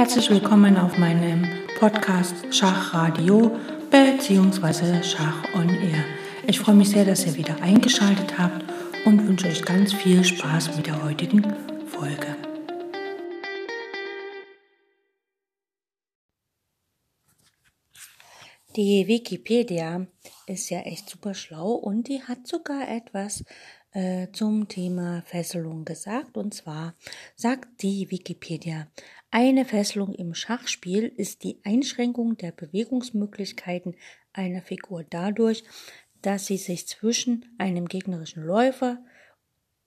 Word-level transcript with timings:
Herzlich 0.00 0.30
willkommen 0.30 0.78
auf 0.78 0.96
meinem 0.96 1.46
Podcast 1.78 2.34
Schachradio 2.54 3.54
bzw. 3.90 5.02
Schach 5.02 5.44
on 5.54 5.68
Air. 5.68 6.02
Ich 6.46 6.58
freue 6.58 6.74
mich 6.74 6.88
sehr, 6.88 7.04
dass 7.04 7.26
ihr 7.26 7.36
wieder 7.36 7.60
eingeschaltet 7.60 8.38
habt 8.38 8.64
und 9.04 9.28
wünsche 9.28 9.48
euch 9.48 9.62
ganz 9.62 9.92
viel 9.92 10.24
Spaß 10.24 10.74
mit 10.74 10.86
der 10.86 11.04
heutigen 11.04 11.42
Folge. 11.86 12.34
Die 18.74 19.06
Wikipedia 19.06 20.06
ist 20.46 20.70
ja 20.70 20.80
echt 20.80 21.10
super 21.10 21.34
schlau 21.34 21.72
und 21.72 22.08
die 22.08 22.22
hat 22.22 22.46
sogar 22.46 22.88
etwas 22.88 23.44
äh, 23.92 24.28
zum 24.32 24.66
Thema 24.68 25.22
Fesselung 25.26 25.84
gesagt. 25.84 26.36
Und 26.36 26.54
zwar 26.54 26.94
sagt 27.36 27.82
die 27.82 28.10
Wikipedia, 28.10 28.86
eine 29.30 29.64
Fesselung 29.64 30.12
im 30.14 30.34
Schachspiel 30.34 31.04
ist 31.04 31.44
die 31.44 31.60
Einschränkung 31.64 32.36
der 32.36 32.50
Bewegungsmöglichkeiten 32.50 33.94
einer 34.32 34.62
Figur 34.62 35.04
dadurch, 35.08 35.64
dass 36.22 36.46
sie 36.46 36.56
sich 36.56 36.86
zwischen 36.88 37.46
einem 37.58 37.86
gegnerischen 37.86 38.42
Läufer, 38.42 38.98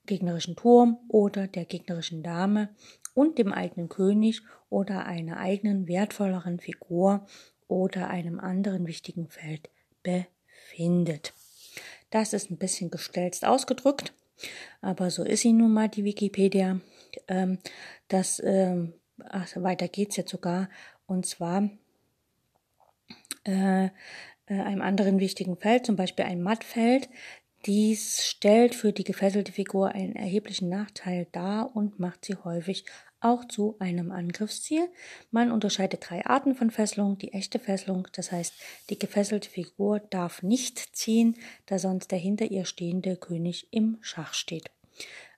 gegnerischen 0.05 0.55
Turm 0.55 0.97
oder 1.07 1.47
der 1.47 1.65
gegnerischen 1.65 2.23
Dame 2.23 2.69
und 3.13 3.37
dem 3.37 3.53
eigenen 3.53 3.89
König 3.89 4.41
oder 4.69 5.05
einer 5.05 5.37
eigenen 5.37 5.87
wertvolleren 5.87 6.59
Figur 6.59 7.25
oder 7.67 8.09
einem 8.09 8.39
anderen 8.39 8.87
wichtigen 8.87 9.29
Feld 9.29 9.69
befindet. 10.03 11.33
Das 12.09 12.33
ist 12.33 12.49
ein 12.49 12.57
bisschen 12.57 12.91
gestelzt 12.91 13.45
ausgedrückt, 13.45 14.13
aber 14.81 15.09
so 15.09 15.23
ist 15.23 15.41
sie 15.41 15.53
nun 15.53 15.73
mal 15.73 15.89
die 15.89 16.03
Wikipedia. 16.03 16.79
Ähm, 17.27 17.59
das 18.07 18.41
ähm, 18.43 18.93
ach, 19.29 19.47
weiter 19.55 19.87
geht's 19.87 20.15
jetzt 20.15 20.31
sogar 20.31 20.69
und 21.05 21.25
zwar 21.25 21.69
äh, 23.45 23.85
äh, 23.85 23.89
einem 24.47 24.81
anderen 24.81 25.19
wichtigen 25.19 25.57
Feld, 25.57 25.85
zum 25.85 25.95
Beispiel 25.95 26.25
ein 26.25 26.41
Mattfeld, 26.41 27.09
dies 27.65 28.25
stellt 28.25 28.75
für 28.75 28.91
die 28.91 29.05
gefesselte 29.05 29.53
Figur 29.53 29.89
einen 29.89 30.17
erheblichen 30.17 30.67
Nachteil 30.67 31.27
dar 31.31 31.73
und 31.75 31.97
macht 31.97 32.25
sie 32.25 32.35
häufig 32.35 32.83
auch 33.21 33.45
zu 33.45 33.77
einem 33.79 34.11
Angriffsziel. 34.11 34.89
Man 35.31 35.49
unterscheidet 35.49 36.09
drei 36.09 36.25
Arten 36.25 36.55
von 36.55 36.71
Fesselung. 36.71 37.17
Die 37.17 37.31
echte 37.31 37.59
Fesselung, 37.59 38.07
das 38.11 38.33
heißt, 38.33 38.53
die 38.89 38.99
gefesselte 38.99 39.49
Figur 39.49 39.99
darf 39.99 40.43
nicht 40.43 40.77
ziehen, 40.93 41.37
da 41.65 41.79
sonst 41.79 42.11
der 42.11 42.19
hinter 42.19 42.45
ihr 42.45 42.65
stehende 42.65 43.15
König 43.15 43.69
im 43.71 43.97
Schach 44.01 44.33
steht. 44.33 44.69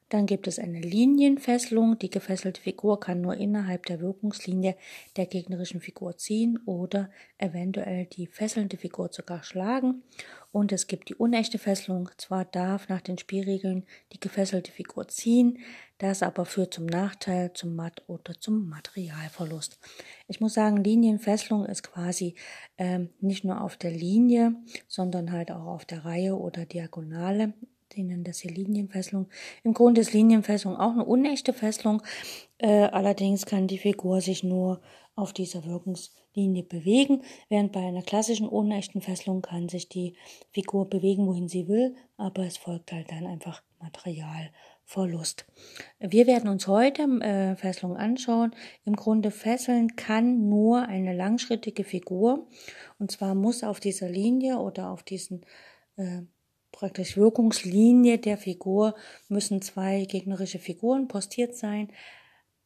Dann 0.10 0.28
gibt 0.28 0.48
es 0.48 0.60
eine 0.60 0.82
Linienfesselung. 0.82 1.98
Die 1.98 2.12
gefesselte 2.12 2.62
Figur 2.62 3.00
kann 3.00 3.22
nur 3.22 3.36
innerhalb 3.36 3.88
der 3.88 4.02
Wirkungslinie 4.02 4.76
der 5.18 5.26
gegnerischen 5.26 5.82
Figur 5.82 6.16
ziehen 6.18 6.60
oder 6.66 7.10
eventuell 7.40 8.06
die 8.06 8.28
fesselnde 8.28 8.78
Figur 8.78 9.10
sogar 9.12 9.44
schlagen. 9.44 10.04
Und 10.52 10.72
es 10.72 10.86
gibt 10.86 11.10
die 11.10 11.16
unechte 11.16 11.58
Fesselung. 11.58 12.10
Zwar 12.18 12.46
darf 12.46 12.88
nach 12.88 13.02
den 13.02 13.18
Spielregeln 13.18 13.84
die 14.14 14.20
gefesselte 14.20 14.72
Figur 14.72 15.08
ziehen, 15.08 15.58
das 15.98 16.22
aber 16.22 16.46
führt 16.46 16.74
zum 16.74 16.86
Nachteil, 16.86 17.54
zum 17.54 17.76
Matt 17.76 18.04
oder 18.08 18.40
zum 18.40 18.70
Materialverlust. 18.70 19.80
Ich 20.28 20.40
muss 20.40 20.54
sagen, 20.54 20.84
Linienfesselung 20.84 21.66
ist 21.66 21.84
quasi 21.84 22.36
ähm, 22.78 23.10
nicht 23.22 23.44
nur 23.44 23.60
auf 23.62 23.76
der 23.76 23.92
Linie, 23.92 24.56
sondern 24.88 25.32
halt 25.32 25.52
auch 25.52 25.66
auf 25.66 25.86
der 25.86 26.06
Reihe 26.06 26.38
oder 26.38 26.66
Diagonale 26.66 27.54
die 27.96 28.04
nennen 28.04 28.24
das 28.24 28.40
hier 28.40 28.52
Linienfesselung. 28.52 29.28
Im 29.64 29.74
Grunde 29.74 30.02
ist 30.02 30.14
Linienfesselung 30.14 30.78
auch 30.78 30.92
eine 30.92 31.06
unechte 31.06 31.54
Fesselung. 31.54 32.02
Äh, 32.58 32.84
allerdings 32.86 33.46
kann 33.46 33.68
die 33.68 33.78
Figur 33.78 34.22
sich 34.22 34.44
nur 34.44 34.82
auf 35.16 35.32
dieser 35.32 35.66
Wirkungslinie 35.66 36.64
bewegen, 36.64 37.24
während 37.48 37.72
bei 37.72 37.80
einer 37.80 38.02
klassischen 38.02 38.50
unechten 38.50 39.02
Fesselung 39.02 39.42
kann 39.42 39.70
sich 39.70 39.88
die 39.88 40.16
Figur 40.52 40.90
bewegen, 40.90 41.26
wohin 41.26 41.48
sie 41.48 41.68
will, 41.68 41.96
aber 42.18 42.46
es 42.46 42.58
folgt 42.58 42.92
halt 42.92 43.12
dann 43.12 43.26
einfach 43.26 43.64
Materialverlust. 43.80 45.46
Wir 46.00 46.28
werden 46.28 46.50
uns 46.50 46.68
heute 46.68 47.04
äh, 47.22 47.56
Fesselung 47.56 47.96
anschauen. 47.96 48.54
Im 48.84 48.96
Grunde 48.96 49.32
fesseln 49.32 49.96
kann 49.96 50.50
nur 50.50 50.82
eine 50.82 51.16
langschrittige 51.16 51.84
Figur 51.84 52.48
und 53.00 53.12
zwar 53.12 53.36
muss 53.36 53.64
auf 53.64 53.80
dieser 53.80 54.10
Linie 54.10 54.60
oder 54.60 54.90
auf 54.90 55.04
diesen 55.04 55.46
äh, 55.96 56.24
praktisch 56.76 57.16
Wirkungslinie 57.16 58.18
der 58.18 58.38
Figur 58.38 58.96
müssen 59.30 59.62
zwei 59.62 60.04
gegnerische 60.06 60.60
Figuren 60.60 61.08
postiert 61.08 61.56
sein. 61.56 61.90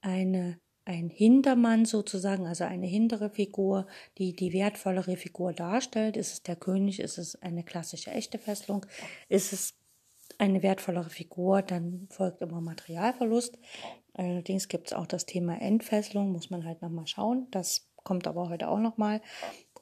Eine, 0.02 0.60
ein 0.84 1.10
Hintermann 1.10 1.86
sozusagen, 1.86 2.48
also 2.48 2.64
eine 2.64 2.88
hintere 2.88 3.30
Figur, 3.30 3.86
die 4.18 4.36
die 4.36 4.52
wertvollere 4.52 5.16
Figur 5.16 5.54
darstellt. 5.54 6.18
Ist 6.18 6.34
es 6.34 6.44
der 6.44 6.56
König? 6.56 7.00
Ist 7.00 7.20
es 7.20 7.40
eine 7.44 7.64
klassische 7.64 8.10
echte 8.10 8.40
Fesselung? 8.40 8.86
Ist 9.28 9.54
es 9.54 9.76
eine 10.40 10.64
wertvollere 10.64 11.12
Figur? 11.12 11.62
Dann 11.62 12.08
folgt 12.10 12.42
immer 12.42 12.62
Materialverlust. 12.62 13.60
Allerdings 14.14 14.68
gibt 14.68 14.88
es 14.88 14.94
auch 14.94 15.06
das 15.06 15.28
Thema 15.28 15.62
Entfesselung, 15.62 16.32
muss 16.32 16.50
man 16.50 16.66
halt 16.66 16.82
nochmal 16.82 17.06
schauen. 17.06 17.48
Das 17.52 17.88
kommt 18.04 18.26
aber 18.26 18.50
heute 18.50 18.70
auch 18.70 18.80
nochmal. 18.80 19.22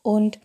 Und 0.01 0.39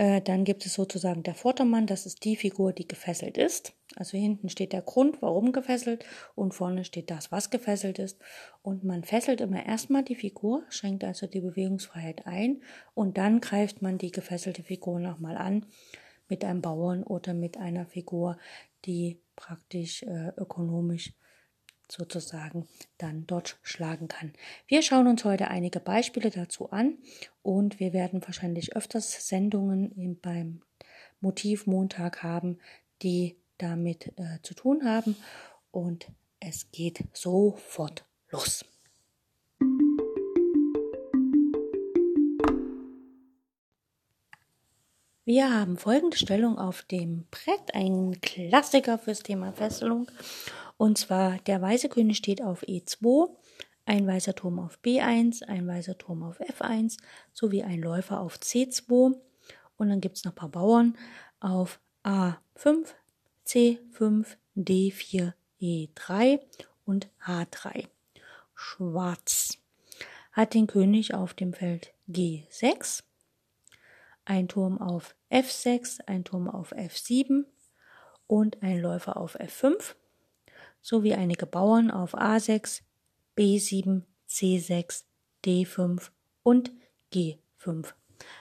äh, 0.00 0.22
dann 0.22 0.44
gibt 0.44 0.64
es 0.64 0.72
sozusagen 0.72 1.22
der 1.24 1.34
Vordermann, 1.34 1.86
das 1.86 2.06
ist 2.06 2.24
die 2.24 2.34
Figur, 2.34 2.72
die 2.72 2.88
gefesselt 2.88 3.36
ist. 3.36 3.74
Also 3.96 4.16
hinten 4.16 4.48
steht 4.48 4.72
der 4.72 4.80
Grund, 4.80 5.20
warum 5.20 5.52
gefesselt 5.52 6.06
und 6.34 6.54
vorne 6.54 6.86
steht 6.86 7.10
das, 7.10 7.30
was 7.30 7.50
gefesselt 7.50 7.98
ist. 7.98 8.18
Und 8.62 8.82
man 8.82 9.04
fesselt 9.04 9.42
immer 9.42 9.66
erstmal 9.66 10.02
die 10.02 10.14
Figur, 10.14 10.62
schränkt 10.70 11.04
also 11.04 11.26
die 11.26 11.42
Bewegungsfreiheit 11.42 12.26
ein 12.26 12.62
und 12.94 13.18
dann 13.18 13.42
greift 13.42 13.82
man 13.82 13.98
die 13.98 14.10
gefesselte 14.10 14.62
Figur 14.62 15.00
nochmal 15.00 15.36
an 15.36 15.66
mit 16.30 16.46
einem 16.46 16.62
Bauern 16.62 17.02
oder 17.02 17.34
mit 17.34 17.58
einer 17.58 17.84
Figur, 17.84 18.38
die 18.86 19.20
praktisch 19.36 20.02
äh, 20.04 20.32
ökonomisch 20.38 21.12
sozusagen 21.92 22.66
dann 22.98 23.26
dort 23.26 23.58
schlagen 23.62 24.08
kann. 24.08 24.32
Wir 24.66 24.82
schauen 24.82 25.06
uns 25.06 25.24
heute 25.24 25.48
einige 25.48 25.80
Beispiele 25.80 26.30
dazu 26.30 26.70
an 26.70 26.98
und 27.42 27.80
wir 27.80 27.92
werden 27.92 28.22
wahrscheinlich 28.24 28.76
öfters 28.76 29.28
Sendungen 29.28 30.18
beim 30.20 30.62
Motivmontag 31.20 32.22
haben, 32.22 32.58
die 33.02 33.36
damit 33.58 34.12
äh, 34.16 34.38
zu 34.42 34.54
tun 34.54 34.84
haben 34.84 35.16
und 35.70 36.06
es 36.40 36.70
geht 36.72 37.04
sofort 37.12 38.04
los. 38.30 38.64
Wir 45.26 45.54
haben 45.54 45.76
folgende 45.76 46.16
Stellung 46.16 46.58
auf 46.58 46.82
dem 46.82 47.24
Brett, 47.30 47.74
ein 47.74 48.20
Klassiker 48.20 48.98
fürs 48.98 49.22
Thema 49.22 49.52
Fesselung. 49.52 50.10
Und 50.80 50.96
zwar 50.96 51.36
der 51.40 51.60
weiße 51.60 51.90
König 51.90 52.16
steht 52.16 52.40
auf 52.40 52.62
E2, 52.62 53.28
ein 53.84 54.06
weißer 54.06 54.34
Turm 54.34 54.58
auf 54.58 54.78
B1, 54.82 55.44
ein 55.44 55.68
weißer 55.68 55.98
Turm 55.98 56.22
auf 56.22 56.40
F1 56.40 56.96
sowie 57.34 57.62
ein 57.62 57.82
Läufer 57.82 58.18
auf 58.18 58.38
C2. 58.38 59.14
Und 59.76 59.88
dann 59.90 60.00
gibt 60.00 60.16
es 60.16 60.24
noch 60.24 60.32
ein 60.32 60.36
paar 60.36 60.48
Bauern 60.48 60.96
auf 61.38 61.80
A5, 62.02 62.94
C5, 63.46 64.24
D4, 64.56 65.34
E3 65.60 66.40
und 66.86 67.10
H3. 67.26 67.86
Schwarz 68.54 69.58
hat 70.32 70.54
den 70.54 70.66
König 70.66 71.12
auf 71.12 71.34
dem 71.34 71.52
Feld 71.52 71.92
G6, 72.08 73.02
ein 74.24 74.48
Turm 74.48 74.80
auf 74.80 75.14
F6, 75.30 76.00
ein 76.06 76.24
Turm 76.24 76.48
auf 76.48 76.72
F7 76.72 77.44
und 78.26 78.62
ein 78.62 78.80
Läufer 78.80 79.18
auf 79.18 79.38
F5 79.38 79.94
sowie 80.80 81.14
einige 81.14 81.46
Bauern 81.46 81.90
auf 81.90 82.14
A6, 82.16 82.82
B7, 83.36 84.02
C6, 84.28 85.04
D5 85.44 86.10
und 86.42 86.72
G5. 87.12 87.92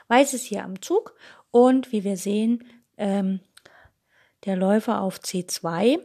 Weiß 0.07 0.33
ist 0.33 0.45
hier 0.45 0.63
am 0.63 0.81
Zug 0.81 1.15
und 1.51 1.91
wie 1.91 2.03
wir 2.03 2.17
sehen, 2.17 2.65
ähm, 2.97 3.39
der 4.45 4.55
Läufer 4.55 5.01
auf 5.01 5.19
C2, 5.19 5.99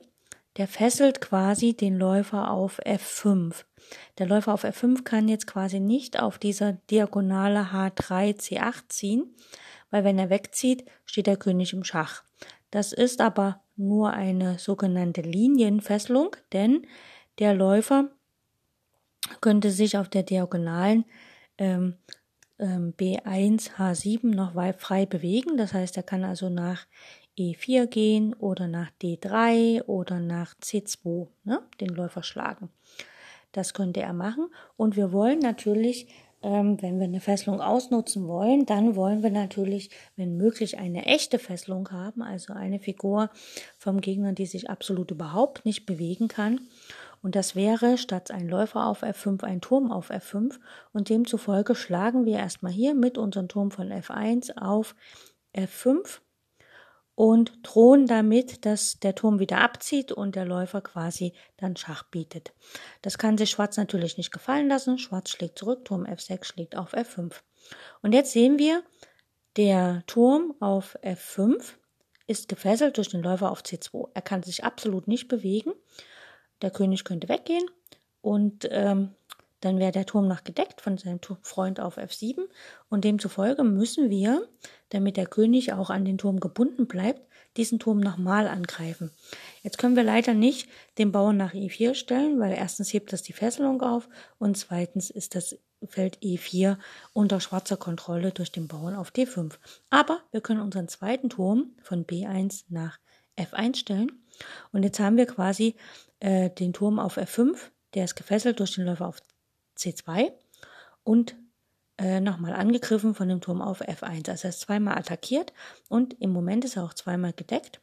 der 0.56 0.68
fesselt 0.68 1.20
quasi 1.20 1.74
den 1.74 1.98
Läufer 1.98 2.50
auf 2.50 2.80
F5. 2.84 3.64
Der 4.18 4.26
Läufer 4.26 4.54
auf 4.54 4.64
F5 4.64 5.02
kann 5.02 5.28
jetzt 5.28 5.46
quasi 5.46 5.80
nicht 5.80 6.20
auf 6.20 6.38
dieser 6.38 6.72
Diagonale 6.72 7.72
H3 7.72 8.36
C8 8.38 8.88
ziehen, 8.88 9.34
weil 9.90 10.04
wenn 10.04 10.18
er 10.18 10.30
wegzieht, 10.30 10.84
steht 11.04 11.26
der 11.26 11.36
König 11.36 11.72
im 11.72 11.84
Schach. 11.84 12.22
Das 12.70 12.92
ist 12.92 13.20
aber 13.20 13.63
nur 13.76 14.12
eine 14.12 14.58
sogenannte 14.58 15.22
Linienfesselung, 15.22 16.36
denn 16.52 16.86
der 17.38 17.54
Läufer 17.54 18.10
könnte 19.40 19.70
sich 19.70 19.96
auf 19.98 20.08
der 20.08 20.22
Diagonalen 20.22 21.04
ähm, 21.58 21.96
ähm, 22.58 22.94
B1, 22.96 23.72
H7 23.76 24.34
noch 24.34 24.54
frei 24.78 25.06
bewegen. 25.06 25.56
Das 25.56 25.72
heißt, 25.74 25.96
er 25.96 26.02
kann 26.02 26.24
also 26.24 26.48
nach 26.48 26.86
E4 27.38 27.86
gehen 27.86 28.34
oder 28.34 28.68
nach 28.68 28.90
D3 29.02 29.82
oder 29.84 30.20
nach 30.20 30.54
C2 30.56 31.28
ne, 31.44 31.62
den 31.80 31.88
Läufer 31.88 32.22
schlagen. 32.22 32.70
Das 33.52 33.74
könnte 33.74 34.02
er 34.02 34.12
machen. 34.12 34.48
Und 34.76 34.96
wir 34.96 35.12
wollen 35.12 35.38
natürlich 35.38 36.08
ähm, 36.44 36.80
wenn 36.82 36.98
wir 36.98 37.06
eine 37.06 37.20
Fesselung 37.20 37.60
ausnutzen 37.60 38.28
wollen, 38.28 38.66
dann 38.66 38.94
wollen 38.94 39.22
wir 39.22 39.30
natürlich, 39.30 39.90
wenn 40.14 40.36
möglich, 40.36 40.78
eine 40.78 41.06
echte 41.06 41.38
Fesselung 41.38 41.90
haben, 41.90 42.22
also 42.22 42.52
eine 42.52 42.78
Figur 42.78 43.30
vom 43.78 44.00
Gegner, 44.00 44.32
die 44.34 44.46
sich 44.46 44.68
absolut 44.68 45.10
überhaupt 45.10 45.64
nicht 45.64 45.86
bewegen 45.86 46.28
kann. 46.28 46.60
Und 47.22 47.34
das 47.34 47.56
wäre 47.56 47.96
statt 47.96 48.30
ein 48.30 48.48
Läufer 48.48 48.86
auf 48.86 49.02
F5 49.02 49.42
ein 49.44 49.62
Turm 49.62 49.90
auf 49.90 50.10
F5 50.10 50.56
und 50.92 51.08
demzufolge 51.08 51.74
schlagen 51.74 52.26
wir 52.26 52.38
erstmal 52.38 52.72
hier 52.72 52.94
mit 52.94 53.16
unserem 53.16 53.48
Turm 53.48 53.70
von 53.70 53.90
F1 53.90 54.58
auf 54.58 54.94
F5 55.56 56.20
und 57.14 57.52
drohen 57.62 58.06
damit, 58.06 58.64
dass 58.66 58.98
der 58.98 59.14
Turm 59.14 59.38
wieder 59.38 59.60
abzieht 59.60 60.10
und 60.10 60.34
der 60.34 60.44
Läufer 60.44 60.80
quasi 60.80 61.32
dann 61.56 61.76
Schach 61.76 62.04
bietet. 62.04 62.52
Das 63.02 63.18
kann 63.18 63.38
sich 63.38 63.50
Schwarz 63.50 63.76
natürlich 63.76 64.16
nicht 64.16 64.32
gefallen 64.32 64.68
lassen. 64.68 64.98
Schwarz 64.98 65.30
schlägt 65.30 65.58
zurück, 65.58 65.84
Turm 65.84 66.04
F6 66.04 66.44
schlägt 66.44 66.76
auf 66.76 66.94
F5. 66.94 67.32
Und 68.02 68.12
jetzt 68.12 68.32
sehen 68.32 68.58
wir, 68.58 68.82
der 69.56 70.02
Turm 70.06 70.54
auf 70.58 70.98
F5 71.02 71.74
ist 72.26 72.48
gefesselt 72.48 72.96
durch 72.96 73.08
den 73.08 73.22
Läufer 73.22 73.50
auf 73.50 73.62
C2. 73.62 74.08
Er 74.14 74.22
kann 74.22 74.42
sich 74.42 74.64
absolut 74.64 75.06
nicht 75.06 75.28
bewegen. 75.28 75.72
Der 76.62 76.70
König 76.70 77.04
könnte 77.04 77.28
weggehen 77.28 77.64
und 78.22 78.66
ähm, 78.70 79.14
dann 79.64 79.78
wäre 79.78 79.92
der 79.92 80.06
Turm 80.06 80.28
noch 80.28 80.44
gedeckt 80.44 80.80
von 80.80 80.98
seinem 80.98 81.20
Freund 81.42 81.80
auf 81.80 81.96
F7 81.96 82.40
und 82.90 83.04
demzufolge 83.04 83.64
müssen 83.64 84.10
wir, 84.10 84.46
damit 84.90 85.16
der 85.16 85.26
König 85.26 85.72
auch 85.72 85.90
an 85.90 86.04
den 86.04 86.18
Turm 86.18 86.38
gebunden 86.40 86.86
bleibt, 86.86 87.22
diesen 87.56 87.78
Turm 87.78 88.00
nochmal 88.00 88.46
angreifen. 88.46 89.10
Jetzt 89.62 89.78
können 89.78 89.96
wir 89.96 90.02
leider 90.02 90.34
nicht 90.34 90.68
den 90.98 91.12
Bauern 91.12 91.36
nach 91.36 91.54
E4 91.54 91.94
stellen, 91.94 92.40
weil 92.40 92.52
erstens 92.52 92.92
hebt 92.92 93.12
das 93.12 93.22
die 93.22 93.32
Fesselung 93.32 93.80
auf 93.80 94.08
und 94.38 94.56
zweitens 94.58 95.08
ist 95.10 95.34
das 95.34 95.56
Feld 95.86 96.18
E4 96.18 96.78
unter 97.12 97.40
schwarzer 97.40 97.76
Kontrolle 97.76 98.32
durch 98.32 98.52
den 98.52 98.68
Bauern 98.68 98.94
auf 98.94 99.10
D5. 99.10 99.54
Aber 99.90 100.20
wir 100.30 100.40
können 100.40 100.60
unseren 100.60 100.88
zweiten 100.88 101.30
Turm 101.30 101.76
von 101.82 102.04
B1 102.04 102.64
nach 102.68 102.98
F1 103.38 103.76
stellen 103.76 104.24
und 104.72 104.82
jetzt 104.82 105.00
haben 105.00 105.16
wir 105.16 105.26
quasi 105.26 105.76
äh, 106.20 106.50
den 106.50 106.72
Turm 106.72 106.98
auf 106.98 107.18
F5, 107.18 107.56
der 107.94 108.04
ist 108.04 108.16
gefesselt 108.16 108.60
durch 108.60 108.74
den 108.74 108.84
Läufer 108.84 109.06
auf 109.06 109.20
C2 109.76 110.32
und 111.02 111.36
äh, 111.98 112.20
nochmal 112.20 112.52
angegriffen 112.54 113.14
von 113.14 113.28
dem 113.28 113.40
Turm 113.40 113.62
auf 113.62 113.80
F1. 113.80 114.28
Also 114.28 114.46
er 114.46 114.50
ist 114.50 114.60
zweimal 114.60 114.98
attackiert 114.98 115.52
und 115.88 116.20
im 116.20 116.32
Moment 116.32 116.64
ist 116.64 116.76
er 116.76 116.84
auch 116.84 116.94
zweimal 116.94 117.32
gedeckt. 117.32 117.80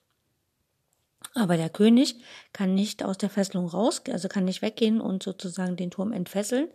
Aber 1.33 1.55
der 1.55 1.69
König 1.69 2.15
kann 2.51 2.73
nicht 2.75 3.03
aus 3.03 3.17
der 3.17 3.29
Fesselung 3.29 3.67
raus, 3.67 4.01
also 4.11 4.27
kann 4.27 4.45
nicht 4.45 4.61
weggehen 4.61 4.99
und 4.99 5.23
sozusagen 5.23 5.77
den 5.77 5.91
Turm 5.91 6.11
entfesseln, 6.11 6.69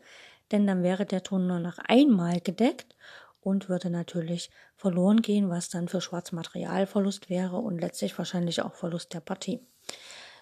denn 0.51 0.67
dann 0.67 0.83
wäre 0.83 1.05
der 1.05 1.23
Turm 1.23 1.47
nur 1.47 1.59
noch 1.59 1.79
einmal 1.79 2.41
gedeckt 2.41 2.97
und 3.41 3.69
würde 3.69 3.91
natürlich 3.91 4.51
verloren 4.75 5.21
gehen, 5.21 5.51
was 5.51 5.69
dann 5.69 5.89
für 5.89 6.01
Schwarz 6.01 6.33
Materialverlust 6.33 7.29
wäre 7.29 7.57
und 7.57 7.81
letztlich 7.81 8.17
wahrscheinlich 8.17 8.63
auch 8.63 8.75
Verlust 8.75 9.13
der 9.13 9.21
Partie. 9.21 9.61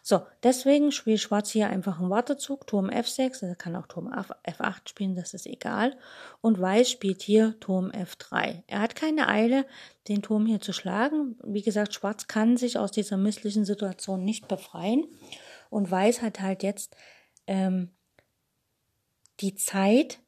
So, 0.06 0.20
deswegen 0.42 0.92
spielt 0.92 1.20
Schwarz 1.20 1.48
hier 1.48 1.70
einfach 1.70 1.98
einen 1.98 2.10
Wartezug, 2.10 2.66
Turm 2.66 2.90
F6, 2.90 3.42
er 3.42 3.54
kann 3.54 3.74
auch 3.74 3.86
Turm 3.86 4.12
F8 4.12 4.86
spielen, 4.90 5.14
das 5.16 5.32
ist 5.32 5.46
egal. 5.46 5.96
Und 6.42 6.60
Weiß 6.60 6.90
spielt 6.90 7.22
hier 7.22 7.58
Turm 7.58 7.90
F3. 7.90 8.64
Er 8.66 8.80
hat 8.82 8.96
keine 8.96 9.28
Eile, 9.28 9.64
den 10.08 10.20
Turm 10.20 10.44
hier 10.44 10.60
zu 10.60 10.74
schlagen. 10.74 11.38
Wie 11.42 11.62
gesagt, 11.62 11.94
Schwarz 11.94 12.26
kann 12.26 12.58
sich 12.58 12.76
aus 12.76 12.92
dieser 12.92 13.16
misslichen 13.16 13.64
Situation 13.64 14.22
nicht 14.24 14.46
befreien. 14.46 15.06
Und 15.70 15.90
Weiß 15.90 16.20
hat 16.20 16.42
halt 16.42 16.62
jetzt 16.62 16.94
ähm, 17.46 17.88
die 19.40 19.54
Zeit, 19.54 20.18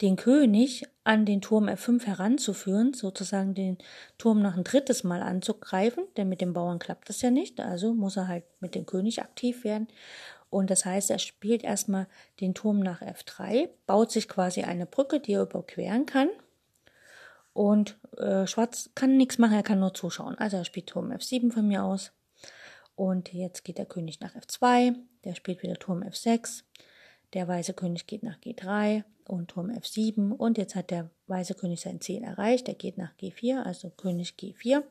den 0.00 0.16
König 0.16 0.86
an 1.04 1.26
den 1.26 1.40
Turm 1.40 1.68
F5 1.68 2.04
heranzuführen, 2.06 2.94
sozusagen 2.94 3.54
den 3.54 3.78
Turm 4.18 4.40
noch 4.42 4.56
ein 4.56 4.64
drittes 4.64 5.04
Mal 5.04 5.22
anzugreifen, 5.22 6.04
denn 6.16 6.28
mit 6.28 6.40
dem 6.40 6.52
Bauern 6.52 6.78
klappt 6.78 7.08
das 7.08 7.22
ja 7.22 7.30
nicht, 7.30 7.60
also 7.60 7.92
muss 7.94 8.16
er 8.16 8.28
halt 8.28 8.44
mit 8.60 8.74
dem 8.74 8.86
König 8.86 9.20
aktiv 9.20 9.64
werden. 9.64 9.88
Und 10.48 10.70
das 10.70 10.84
heißt, 10.84 11.10
er 11.10 11.18
spielt 11.18 11.62
erstmal 11.62 12.08
den 12.40 12.54
Turm 12.54 12.80
nach 12.80 13.02
F3, 13.02 13.68
baut 13.86 14.10
sich 14.10 14.28
quasi 14.28 14.62
eine 14.62 14.86
Brücke, 14.86 15.20
die 15.20 15.34
er 15.34 15.42
überqueren 15.42 16.06
kann. 16.06 16.28
Und 17.52 17.98
äh, 18.16 18.46
Schwarz 18.46 18.90
kann 18.94 19.16
nichts 19.16 19.38
machen, 19.38 19.54
er 19.54 19.62
kann 19.62 19.80
nur 19.80 19.94
zuschauen. 19.94 20.36
Also 20.38 20.56
er 20.56 20.64
spielt 20.64 20.88
Turm 20.88 21.12
F7 21.12 21.52
von 21.52 21.68
mir 21.68 21.84
aus. 21.84 22.12
Und 22.96 23.32
jetzt 23.32 23.64
geht 23.64 23.78
der 23.78 23.86
König 23.86 24.20
nach 24.20 24.34
F2, 24.34 24.94
der 25.24 25.34
spielt 25.34 25.62
wieder 25.62 25.76
Turm 25.76 26.02
F6. 26.02 26.64
Der 27.34 27.46
weiße 27.46 27.74
König 27.74 28.06
geht 28.06 28.22
nach 28.22 28.38
G3 28.38 29.04
und 29.28 29.48
Turm 29.48 29.70
F7 29.70 30.32
und 30.32 30.58
jetzt 30.58 30.74
hat 30.74 30.90
der 30.90 31.10
weiße 31.28 31.54
König 31.54 31.80
sein 31.80 32.00
Ziel 32.00 32.22
erreicht. 32.24 32.68
Er 32.68 32.74
geht 32.74 32.98
nach 32.98 33.14
G4, 33.20 33.62
also 33.62 33.90
König 33.90 34.34
G4 34.38 34.82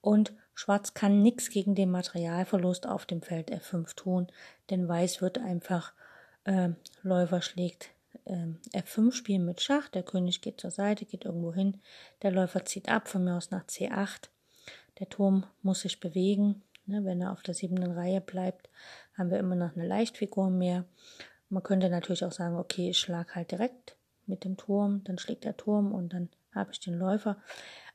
und 0.00 0.32
Schwarz 0.54 0.94
kann 0.94 1.22
nichts 1.22 1.50
gegen 1.50 1.74
den 1.74 1.90
Materialverlust 1.90 2.86
auf 2.86 3.06
dem 3.06 3.22
Feld 3.22 3.50
F5 3.52 3.94
tun, 3.94 4.26
denn 4.70 4.88
Weiß 4.88 5.20
wird 5.20 5.38
einfach 5.38 5.92
äh, 6.44 6.70
Läufer 7.02 7.42
schlägt 7.42 7.90
äh, 8.24 8.78
F5 8.78 9.12
spielen 9.12 9.44
mit 9.44 9.60
Schach. 9.60 9.88
Der 9.88 10.02
König 10.02 10.40
geht 10.40 10.60
zur 10.60 10.70
Seite, 10.70 11.04
geht 11.04 11.24
irgendwo 11.24 11.52
hin. 11.52 11.80
Der 12.22 12.30
Läufer 12.30 12.64
zieht 12.64 12.88
ab, 12.88 13.08
von 13.08 13.24
mir 13.24 13.36
aus 13.36 13.50
nach 13.50 13.64
C8. 13.64 14.28
Der 14.98 15.08
Turm 15.08 15.46
muss 15.62 15.80
sich 15.80 16.00
bewegen. 16.00 16.62
Ne, 16.88 17.04
wenn 17.04 17.20
er 17.20 17.32
auf 17.32 17.42
der 17.42 17.54
siebten 17.54 17.82
Reihe 17.82 18.20
bleibt, 18.20 18.70
haben 19.18 19.30
wir 19.30 19.38
immer 19.38 19.56
noch 19.56 19.74
eine 19.74 19.86
Leichtfigur 19.86 20.50
mehr. 20.50 20.84
Man 21.48 21.62
könnte 21.62 21.88
natürlich 21.88 22.24
auch 22.24 22.32
sagen, 22.32 22.56
okay, 22.56 22.90
ich 22.90 22.98
schlag 22.98 23.34
halt 23.34 23.50
direkt 23.50 23.96
mit 24.26 24.44
dem 24.44 24.56
Turm, 24.56 25.02
dann 25.04 25.18
schlägt 25.18 25.44
der 25.44 25.56
Turm 25.56 25.92
und 25.92 26.12
dann 26.12 26.28
habe 26.52 26.72
ich 26.72 26.80
den 26.80 26.94
Läufer, 26.94 27.36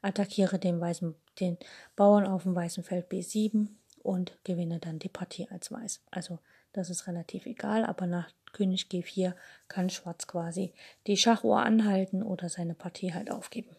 attackiere 0.01 0.59
den 0.59 0.80
weißen, 0.80 1.15
den 1.39 1.57
Bauern 1.95 2.25
auf 2.25 2.44
dem 2.44 2.56
weißen 2.56 2.83
Feld 2.83 3.12
B7 3.12 3.68
und 4.03 4.38
gewinne 4.44 4.80
dann 4.80 5.00
die 5.00 5.09
Partie 5.09 5.48
als 5.50 5.71
Weiß. 5.71 6.01
Also 6.12 6.39
das 6.74 6.89
ist 6.89 7.07
relativ 7.07 7.45
egal, 7.45 7.86
aber 7.86 8.07
nach 8.07 8.31
König 8.53 8.88
G4 8.89 9.33
kann 9.68 9.89
Schwarz 9.89 10.27
quasi 10.27 10.74
die 11.07 11.18
Schachuhr 11.18 11.59
anhalten 11.59 12.24
oder 12.24 12.50
seine 12.50 12.75
Partie 12.75 13.13
halt 13.13 13.31
aufgeben. 13.31 13.75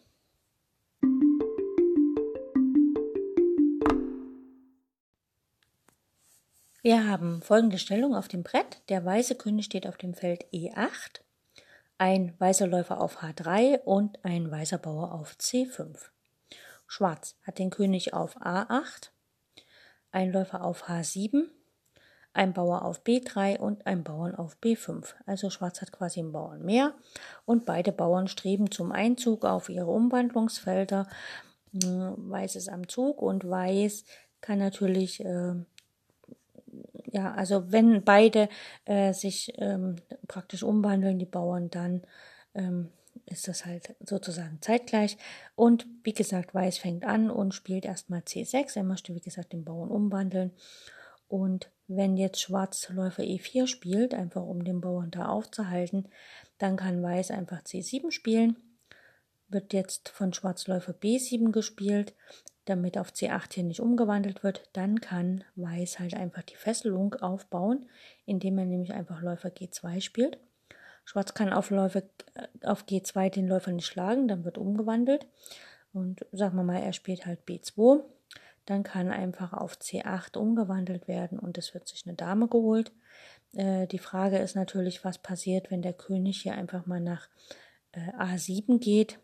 Wir 6.85 7.07
haben 7.07 7.41
folgende 7.41 7.77
Stellung 7.77 8.13
auf 8.13 8.27
dem 8.27 8.43
Brett. 8.43 8.81
Der 8.89 9.05
weiße 9.05 9.35
König 9.35 9.63
steht 9.63 9.87
auf 9.87 9.95
dem 9.95 10.13
Feld 10.13 10.43
E8, 10.51 11.21
ein 11.97 12.33
weißer 12.39 12.67
Läufer 12.67 12.99
auf 12.99 13.23
H3 13.23 13.79
und 13.85 14.19
ein 14.25 14.51
weißer 14.51 14.79
Bauer 14.79 15.13
auf 15.13 15.37
C5. 15.39 15.95
Schwarz 16.85 17.37
hat 17.43 17.57
den 17.57 17.69
König 17.69 18.13
auf 18.13 18.35
A8, 18.35 19.11
ein 20.11 20.33
Läufer 20.33 20.61
auf 20.61 20.89
H7, 20.89 21.45
ein 22.33 22.51
Bauer 22.51 22.83
auf 22.83 23.01
B3 23.03 23.59
und 23.59 23.87
ein 23.87 24.03
Bauern 24.03 24.35
auf 24.35 24.57
B5. 24.61 25.13
Also 25.25 25.49
Schwarz 25.49 25.81
hat 25.81 25.93
quasi 25.93 26.19
einen 26.19 26.33
Bauern 26.33 26.65
mehr 26.65 26.95
und 27.45 27.65
beide 27.65 27.93
Bauern 27.93 28.27
streben 28.27 28.71
zum 28.71 28.91
Einzug 28.91 29.45
auf 29.45 29.69
ihre 29.69 29.89
Umwandlungsfelder. 29.89 31.07
Hm, 31.81 32.29
Weiß 32.29 32.57
ist 32.57 32.67
am 32.67 32.89
Zug 32.89 33.21
und 33.21 33.49
Weiß 33.49 34.03
kann 34.41 34.59
natürlich 34.59 35.23
äh, 35.23 35.55
ja, 37.13 37.31
also 37.31 37.71
wenn 37.71 38.03
beide 38.03 38.49
äh, 38.85 39.13
sich 39.13 39.53
ähm, 39.57 39.97
praktisch 40.27 40.63
umwandeln, 40.63 41.19
die 41.19 41.27
Bauern, 41.27 41.69
dann 41.69 42.01
ähm, 42.55 42.89
ist 43.27 43.47
das 43.47 43.67
halt 43.67 43.95
sozusagen 44.03 44.57
zeitgleich. 44.61 45.17
Und 45.55 45.85
wie 46.03 46.13
gesagt, 46.13 46.55
Weiß 46.55 46.79
fängt 46.79 47.05
an 47.05 47.29
und 47.29 47.53
spielt 47.53 47.85
erstmal 47.85 48.21
C6. 48.21 48.75
Er 48.77 48.83
möchte, 48.83 49.13
wie 49.13 49.21
gesagt, 49.21 49.53
den 49.53 49.63
Bauern 49.63 49.91
umwandeln. 49.91 50.53
Und 51.27 51.69
wenn 51.87 52.17
jetzt 52.17 52.41
Schwarz 52.41 52.89
Läufer 52.89 53.21
E4 53.21 53.67
spielt, 53.67 54.15
einfach 54.15 54.41
um 54.41 54.63
den 54.63 54.81
Bauern 54.81 55.11
da 55.11 55.27
aufzuhalten, 55.27 56.09
dann 56.57 56.77
kann 56.77 57.03
Weiß 57.03 57.29
einfach 57.29 57.61
C7 57.61 58.11
spielen. 58.11 58.57
Wird 59.49 59.71
jetzt 59.73 60.09
von 60.09 60.33
Schwarz 60.33 60.65
Läufer 60.65 60.93
B7 60.93 61.51
gespielt 61.51 62.15
damit 62.65 62.97
auf 62.97 63.11
C8 63.11 63.53
hier 63.53 63.63
nicht 63.63 63.81
umgewandelt 63.81 64.43
wird, 64.43 64.69
dann 64.73 65.01
kann 65.01 65.43
Weiß 65.55 65.99
halt 65.99 66.13
einfach 66.13 66.43
die 66.43 66.55
Fesselung 66.55 67.15
aufbauen, 67.15 67.87
indem 68.25 68.57
er 68.57 68.65
nämlich 68.65 68.93
einfach 68.93 69.21
Läufer 69.21 69.49
G2 69.49 70.01
spielt. 70.01 70.37
Schwarz 71.05 71.33
kann 71.33 71.51
auf, 71.51 71.69
Läufer, 71.69 72.03
äh, 72.35 72.65
auf 72.65 72.85
G2 72.85 73.29
den 73.29 73.47
Läufer 73.47 73.71
nicht 73.71 73.87
schlagen, 73.87 74.27
dann 74.27 74.45
wird 74.45 74.57
umgewandelt. 74.57 75.27
Und 75.91 76.25
sagen 76.31 76.55
wir 76.55 76.63
mal, 76.63 76.81
er 76.81 76.93
spielt 76.93 77.25
halt 77.25 77.41
B2, 77.47 78.03
dann 78.65 78.83
kann 78.83 79.11
einfach 79.11 79.53
auf 79.53 79.75
C8 79.75 80.37
umgewandelt 80.37 81.07
werden 81.07 81.37
und 81.37 81.57
es 81.57 81.73
wird 81.73 81.87
sich 81.87 82.05
eine 82.05 82.15
Dame 82.15 82.47
geholt. 82.47 82.91
Äh, 83.53 83.87
die 83.87 83.99
Frage 83.99 84.37
ist 84.37 84.55
natürlich, 84.55 85.03
was 85.03 85.17
passiert, 85.17 85.69
wenn 85.69 85.81
der 85.81 85.93
König 85.93 86.41
hier 86.41 86.55
einfach 86.55 86.85
mal 86.85 87.01
nach 87.01 87.27
äh, 87.91 88.11
A7 88.17 88.79
geht. 88.79 89.19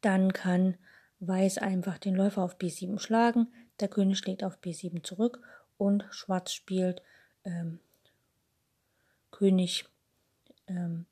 Dann 0.00 0.32
kann 0.32 0.76
Weiß 1.24 1.58
einfach 1.58 1.98
den 1.98 2.16
Läufer 2.16 2.42
auf 2.42 2.56
B7 2.56 2.98
schlagen, 2.98 3.46
der 3.78 3.86
König 3.86 4.18
schlägt 4.18 4.42
auf 4.42 4.58
B7 4.58 5.04
zurück 5.04 5.40
und 5.78 6.04
Schwarz 6.10 6.52
spielt 6.52 7.00
ähm, 7.44 7.78
König 9.30 9.84
ähm, 10.66 11.06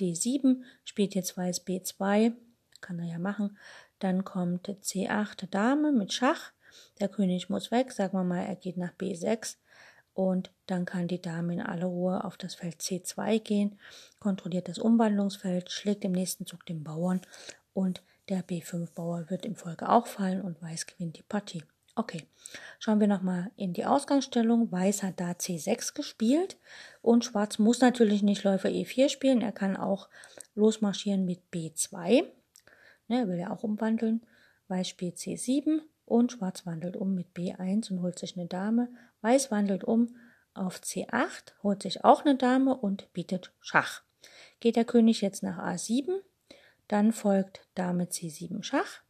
D7, 0.00 0.62
spielt 0.84 1.14
jetzt 1.14 1.36
Weiß 1.36 1.64
B2, 1.64 2.32
kann 2.80 2.98
er 2.98 3.06
ja 3.06 3.18
machen. 3.20 3.56
Dann 4.00 4.24
kommt 4.24 4.68
C8 4.68 5.46
Dame 5.48 5.92
mit 5.92 6.12
Schach. 6.12 6.50
Der 6.98 7.08
König 7.08 7.48
muss 7.48 7.70
weg, 7.70 7.92
sagen 7.92 8.18
wir 8.18 8.24
mal, 8.24 8.44
er 8.44 8.56
geht 8.56 8.76
nach 8.76 8.92
B6 8.94 9.58
und 10.12 10.50
dann 10.66 10.86
kann 10.86 11.06
die 11.06 11.22
Dame 11.22 11.54
in 11.54 11.60
aller 11.60 11.86
Ruhe 11.86 12.24
auf 12.24 12.36
das 12.36 12.56
Feld 12.56 12.80
C2 12.80 13.38
gehen, 13.38 13.78
kontrolliert 14.18 14.68
das 14.68 14.78
Umwandlungsfeld, 14.78 15.70
schlägt 15.70 16.04
im 16.04 16.12
nächsten 16.12 16.46
Zug 16.46 16.66
den 16.66 16.82
Bauern 16.82 17.20
und 17.74 18.02
der 18.32 18.42
B5-Bauer 18.42 19.28
wird 19.28 19.44
im 19.44 19.56
Folge 19.56 19.90
auch 19.90 20.06
fallen 20.06 20.40
und 20.40 20.62
Weiß 20.62 20.86
gewinnt 20.86 21.18
die 21.18 21.22
Partie. 21.22 21.62
Okay, 21.94 22.24
schauen 22.78 22.98
wir 22.98 23.06
nochmal 23.06 23.50
in 23.56 23.74
die 23.74 23.84
Ausgangsstellung. 23.84 24.72
Weiß 24.72 25.02
hat 25.02 25.20
da 25.20 25.32
C6 25.32 25.94
gespielt 25.94 26.56
und 27.02 27.26
Schwarz 27.26 27.58
muss 27.58 27.82
natürlich 27.82 28.22
nicht 28.22 28.42
Läufer 28.44 28.70
E4 28.70 29.10
spielen. 29.10 29.42
Er 29.42 29.52
kann 29.52 29.76
auch 29.76 30.08
losmarschieren 30.54 31.26
mit 31.26 31.40
B2. 31.52 32.24
Ne, 33.08 33.18
er 33.18 33.28
will 33.28 33.38
ja 33.38 33.50
auch 33.50 33.64
umwandeln. 33.64 34.22
Weiß 34.68 34.88
spielt 34.88 35.18
C7 35.18 35.80
und 36.06 36.32
Schwarz 36.32 36.64
wandelt 36.64 36.96
um 36.96 37.14
mit 37.14 37.34
B1 37.36 37.92
und 37.92 38.00
holt 38.00 38.18
sich 38.18 38.38
eine 38.38 38.46
Dame. 38.46 38.88
Weiß 39.20 39.50
wandelt 39.50 39.84
um 39.84 40.16
auf 40.54 40.80
C8, 40.80 41.52
holt 41.62 41.82
sich 41.82 42.02
auch 42.02 42.24
eine 42.24 42.36
Dame 42.36 42.74
und 42.74 43.12
bietet 43.12 43.52
Schach. 43.60 44.00
Geht 44.60 44.76
der 44.76 44.86
König 44.86 45.20
jetzt 45.20 45.42
nach 45.42 45.58
A7, 45.58 46.22
dann 46.92 47.12
folgt 47.12 47.66
Dame 47.74 48.04
C7 48.04 48.62
Schach. 48.62 49.00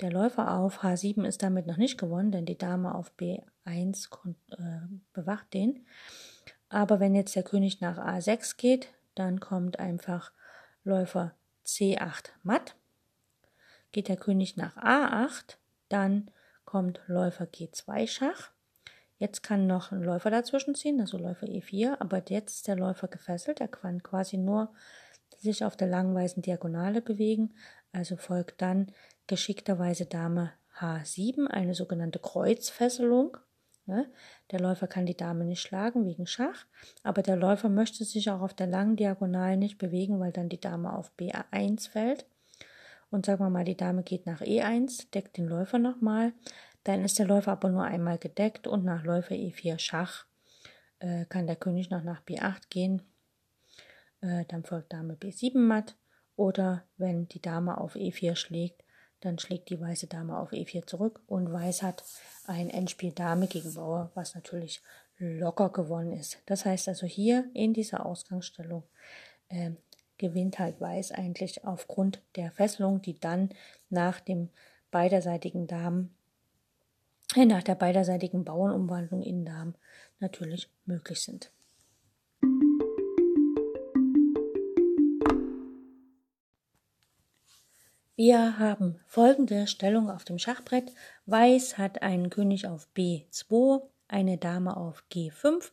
Der 0.00 0.10
Läufer 0.10 0.58
auf 0.58 0.82
H7 0.82 1.24
ist 1.24 1.40
damit 1.40 1.68
noch 1.68 1.76
nicht 1.76 1.98
gewonnen, 1.98 2.32
denn 2.32 2.46
die 2.46 2.58
Dame 2.58 2.96
auf 2.96 3.12
B1 3.16 4.08
äh, 4.58 4.88
bewacht 5.12 5.54
den. 5.54 5.86
Aber 6.68 6.98
wenn 6.98 7.14
jetzt 7.14 7.36
der 7.36 7.44
König 7.44 7.80
nach 7.80 7.96
A6 7.96 8.56
geht, 8.56 8.88
dann 9.14 9.38
kommt 9.38 9.78
einfach 9.78 10.32
Läufer 10.82 11.32
C8 11.64 12.30
matt. 12.42 12.74
Geht 13.92 14.08
der 14.08 14.16
König 14.16 14.56
nach 14.56 14.76
A8, 14.76 15.58
dann 15.90 16.32
kommt 16.64 17.00
Läufer 17.06 17.44
G2 17.44 18.08
Schach. 18.08 18.50
Jetzt 19.16 19.44
kann 19.44 19.68
noch 19.68 19.92
ein 19.92 20.02
Läufer 20.02 20.30
dazwischen 20.30 20.74
ziehen, 20.74 21.00
also 21.00 21.18
Läufer 21.18 21.46
E4, 21.46 22.00
aber 22.00 22.20
jetzt 22.28 22.56
ist 22.56 22.66
der 22.66 22.76
Läufer 22.76 23.06
gefesselt. 23.06 23.60
Er 23.60 23.68
kann 23.68 24.02
quasi 24.02 24.38
nur 24.38 24.72
sich 25.40 25.64
auf 25.64 25.76
der 25.76 25.88
langen 25.88 26.42
Diagonale 26.42 27.02
bewegen. 27.02 27.54
Also 27.92 28.16
folgt 28.16 28.62
dann 28.62 28.92
geschickterweise 29.26 30.06
Dame 30.06 30.52
H7, 30.78 31.46
eine 31.46 31.74
sogenannte 31.74 32.18
Kreuzfesselung. 32.18 33.36
Der 34.50 34.60
Läufer 34.60 34.86
kann 34.86 35.06
die 35.06 35.16
Dame 35.16 35.44
nicht 35.44 35.60
schlagen 35.60 36.04
wegen 36.04 36.26
Schach, 36.26 36.66
aber 37.02 37.22
der 37.22 37.36
Läufer 37.36 37.68
möchte 37.68 38.04
sich 38.04 38.30
auch 38.30 38.40
auf 38.40 38.54
der 38.54 38.68
langen 38.68 38.94
Diagonale 38.94 39.56
nicht 39.56 39.78
bewegen, 39.78 40.20
weil 40.20 40.30
dann 40.30 40.48
die 40.48 40.60
Dame 40.60 40.92
auf 40.96 41.10
B1 41.18 41.90
fällt. 41.90 42.26
Und 43.10 43.26
sagen 43.26 43.42
wir 43.44 43.50
mal, 43.50 43.64
die 43.64 43.76
Dame 43.76 44.04
geht 44.04 44.26
nach 44.26 44.42
E1, 44.42 45.10
deckt 45.10 45.36
den 45.36 45.48
Läufer 45.48 45.80
nochmal. 45.80 46.32
Dann 46.84 47.04
ist 47.04 47.18
der 47.18 47.26
Läufer 47.26 47.52
aber 47.52 47.68
nur 47.68 47.82
einmal 47.82 48.18
gedeckt 48.18 48.68
und 48.68 48.84
nach 48.84 49.04
Läufer 49.04 49.34
E4 49.34 49.78
Schach 49.80 50.26
äh, 51.00 51.24
kann 51.24 51.46
der 51.46 51.56
König 51.56 51.90
noch 51.90 52.04
nach 52.04 52.22
B8 52.22 52.62
gehen. 52.70 53.02
Äh, 54.20 54.44
dann 54.48 54.64
folgt 54.64 54.92
Dame 54.92 55.14
B7 55.14 55.58
matt. 55.58 55.96
Oder 56.36 56.84
wenn 56.96 57.28
die 57.28 57.42
Dame 57.42 57.78
auf 57.78 57.96
E4 57.96 58.34
schlägt, 58.34 58.82
dann 59.20 59.38
schlägt 59.38 59.68
die 59.68 59.80
weiße 59.80 60.06
Dame 60.06 60.38
auf 60.38 60.52
E4 60.52 60.86
zurück 60.86 61.20
und 61.26 61.52
Weiß 61.52 61.82
hat 61.82 62.02
ein 62.46 62.70
Endspiel 62.70 63.12
Dame 63.12 63.46
gegen 63.46 63.74
Bauer, 63.74 64.10
was 64.14 64.34
natürlich 64.34 64.82
locker 65.18 65.68
gewonnen 65.68 66.12
ist. 66.12 66.38
Das 66.46 66.64
heißt 66.64 66.88
also 66.88 67.06
hier 67.06 67.50
in 67.52 67.74
dieser 67.74 68.06
Ausgangsstellung 68.06 68.84
äh, 69.48 69.72
gewinnt 70.16 70.58
halt 70.58 70.80
Weiß 70.80 71.12
eigentlich 71.12 71.64
aufgrund 71.64 72.22
der 72.36 72.50
Fesselung, 72.50 73.02
die 73.02 73.20
dann 73.20 73.50
nach 73.90 74.20
dem 74.20 74.48
beiderseitigen 74.90 75.66
Damen, 75.66 76.14
äh, 77.36 77.44
nach 77.44 77.62
der 77.62 77.74
beiderseitigen 77.74 78.44
Bauernumwandlung 78.44 79.22
in 79.22 79.44
Damen 79.44 79.74
natürlich 80.20 80.70
möglich 80.86 81.20
sind. 81.20 81.52
Wir 88.22 88.58
haben 88.58 89.00
folgende 89.06 89.66
Stellung 89.66 90.10
auf 90.10 90.26
dem 90.26 90.38
Schachbrett. 90.38 90.92
Weiß 91.24 91.78
hat 91.78 92.02
einen 92.02 92.28
König 92.28 92.66
auf 92.66 92.86
B2, 92.94 93.80
eine 94.08 94.36
Dame 94.36 94.76
auf 94.76 95.02
G5 95.10 95.70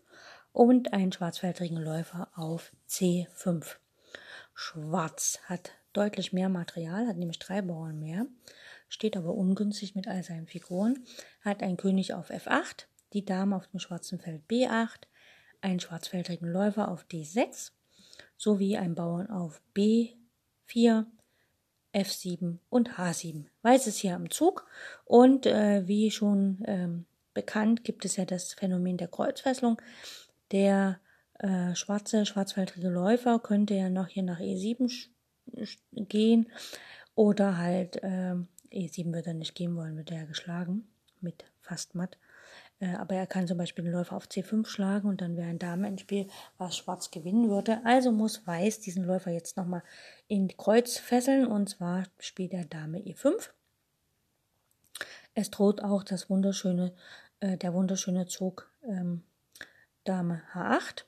und 0.53 0.93
einen 0.93 1.11
schwarzfeldrigen 1.11 1.75
Läufer 1.75 2.29
auf 2.35 2.71
C5. 2.87 3.75
Schwarz 4.53 5.39
hat 5.43 5.71
deutlich 5.91 6.31
mehr 6.31 6.47
Material, 6.47 7.05
hat 7.07 7.17
nämlich 7.17 7.39
drei 7.39 7.61
Bauern 7.61 7.99
mehr, 7.99 8.27
steht 8.87 9.17
aber 9.17 9.33
ungünstig 9.33 9.95
mit 9.95 10.07
all 10.07 10.23
seinen 10.23 10.47
Figuren, 10.47 11.03
hat 11.41 11.61
einen 11.61 11.75
König 11.75 12.13
auf 12.13 12.31
F8, 12.31 12.85
die 13.11 13.25
Dame 13.25 13.57
auf 13.57 13.67
dem 13.67 13.81
schwarzen 13.81 14.21
Feld 14.21 14.43
B8, 14.49 15.01
einen 15.59 15.81
schwarzfeldrigen 15.81 16.47
Läufer 16.47 16.87
auf 16.87 17.07
D6 17.11 17.73
sowie 18.37 18.77
einen 18.77 18.95
Bauern 18.95 19.29
auf 19.29 19.61
B4, 19.75 21.07
F7 21.97 22.57
und 22.69 22.91
H7. 22.91 23.45
Weiß 23.63 23.87
ist 23.87 23.97
hier 23.97 24.15
am 24.15 24.29
Zug 24.29 24.67
und 25.05 25.45
äh, 25.45 25.87
wie 25.87 26.11
schon 26.11 26.63
ähm, 26.65 27.05
bekannt 27.33 27.83
gibt 27.83 28.05
es 28.05 28.17
ja 28.17 28.25
das 28.25 28.53
Phänomen 28.53 28.97
der 28.97 29.07
Kreuzfesselung. 29.07 29.81
Der 30.51 30.99
äh, 31.39 31.75
schwarze, 31.75 32.25
schwarzfeldrige 32.25 32.89
Läufer 32.89 33.39
könnte 33.39 33.73
ja 33.73 33.89
noch 33.89 34.07
hier 34.07 34.23
nach 34.23 34.39
E7 34.39 35.07
gehen 35.93 36.51
oder 37.15 37.57
halt 37.57 37.97
äh, 38.03 38.35
E7 38.71 39.13
würde 39.13 39.29
er 39.29 39.33
nicht 39.33 39.55
gehen 39.55 39.75
wollen, 39.75 39.97
wird 39.97 40.11
er 40.11 40.25
geschlagen 40.25 40.87
mit 41.19 41.45
fast 41.61 41.95
matt. 41.95 42.15
Äh, 42.15 42.17
aber 42.79 43.15
er 43.15 43.25
kann 43.25 43.47
zum 43.47 43.57
Beispiel 43.57 43.85
den 43.85 43.93
Läufer 43.93 44.15
auf 44.15 44.27
C5 44.27 44.67
schlagen 44.67 45.09
und 45.09 45.21
dann 45.21 45.35
wäre 45.35 45.49
ein 45.49 45.59
Dame-Endspiel, 45.59 46.27
was 46.57 46.77
Schwarz 46.77 47.09
gewinnen 47.09 47.49
würde. 47.49 47.81
Also 47.83 48.11
muss 48.11 48.45
Weiß 48.45 48.79
diesen 48.79 49.03
Läufer 49.03 49.31
jetzt 49.31 49.57
nochmal 49.57 49.83
in 50.27 50.55
Kreuz 50.55 50.97
fesseln 50.97 51.47
und 51.47 51.69
zwar 51.69 52.03
spielt 52.19 52.53
er 52.53 52.65
Dame 52.65 52.99
E5. 52.99 53.49
Es 55.33 55.49
droht 55.49 55.83
auch 55.83 56.03
das 56.03 56.29
wunderschöne, 56.29 56.93
äh, 57.39 57.57
der 57.57 57.73
wunderschöne 57.73 58.27
Zug 58.27 58.71
ähm, 58.83 59.23
Dame 60.03 60.41
H8 60.53 61.03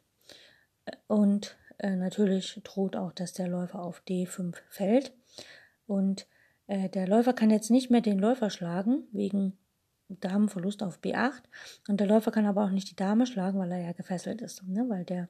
und 1.07 1.55
äh, 1.77 1.95
natürlich 1.95 2.59
droht 2.63 2.95
auch, 2.95 3.11
dass 3.11 3.33
der 3.33 3.47
Läufer 3.47 3.81
auf 3.81 4.01
D5 4.07 4.55
fällt 4.69 5.13
und 5.87 6.27
äh, 6.67 6.89
der 6.89 7.07
Läufer 7.07 7.33
kann 7.33 7.49
jetzt 7.49 7.71
nicht 7.71 7.89
mehr 7.89 8.01
den 8.01 8.19
Läufer 8.19 8.49
schlagen 8.49 9.07
wegen 9.11 9.57
Damenverlust 10.09 10.83
auf 10.83 10.99
B8 10.99 11.43
und 11.87 11.99
der 11.99 12.07
Läufer 12.07 12.31
kann 12.31 12.45
aber 12.45 12.63
auch 12.63 12.71
nicht 12.71 12.89
die 12.89 12.95
Dame 12.95 13.25
schlagen, 13.25 13.59
weil 13.59 13.71
er 13.71 13.81
ja 13.81 13.91
gefesselt 13.91 14.41
ist, 14.41 14.63
ne? 14.63 14.85
weil 14.89 15.05
der 15.05 15.29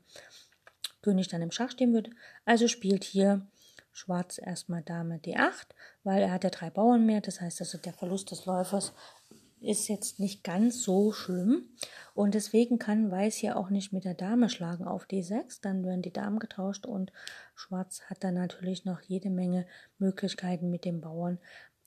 König 1.01 1.27
dann 1.27 1.41
im 1.41 1.51
Schach 1.51 1.71
stehen 1.71 1.93
wird. 1.93 2.09
Also 2.45 2.67
spielt 2.67 3.03
hier 3.03 3.47
Schwarz 3.91 4.39
erstmal 4.41 4.83
Dame 4.83 5.17
D8, 5.17 5.67
weil 6.03 6.21
er 6.21 6.31
hat 6.31 6.43
ja 6.43 6.49
drei 6.49 6.69
Bauern 6.69 7.05
mehr, 7.05 7.21
das 7.21 7.41
heißt 7.41 7.59
also 7.61 7.77
der 7.77 7.93
Verlust 7.93 8.31
des 8.31 8.45
Läufers 8.45 8.93
ist 9.61 9.89
jetzt 9.89 10.19
nicht 10.19 10.43
ganz 10.43 10.83
so 10.83 11.11
schlimm 11.11 11.69
und 12.13 12.33
deswegen 12.33 12.79
kann 12.79 13.11
Weiß 13.11 13.35
hier 13.35 13.57
auch 13.57 13.69
nicht 13.69 13.91
mit 13.91 14.05
der 14.05 14.13
Dame 14.13 14.49
schlagen 14.49 14.85
auf 14.85 15.05
D6, 15.05 15.59
dann 15.61 15.83
werden 15.83 16.01
die 16.01 16.13
Damen 16.13 16.39
getauscht 16.39 16.85
und 16.85 17.11
Schwarz 17.55 18.01
hat 18.09 18.23
dann 18.23 18.35
natürlich 18.35 18.85
noch 18.85 19.01
jede 19.01 19.29
Menge 19.29 19.67
Möglichkeiten 19.97 20.69
mit 20.69 20.85
dem 20.85 21.01
Bauern 21.01 21.39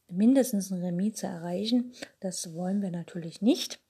mindestens 0.09 0.71
ein 0.71 0.83
Remis 0.83 1.17
zu 1.17 1.27
erreichen. 1.27 1.93
Das 2.21 2.55
wollen 2.55 2.83
wir 2.83 2.91
natürlich 2.91 3.43
nicht. 3.43 3.81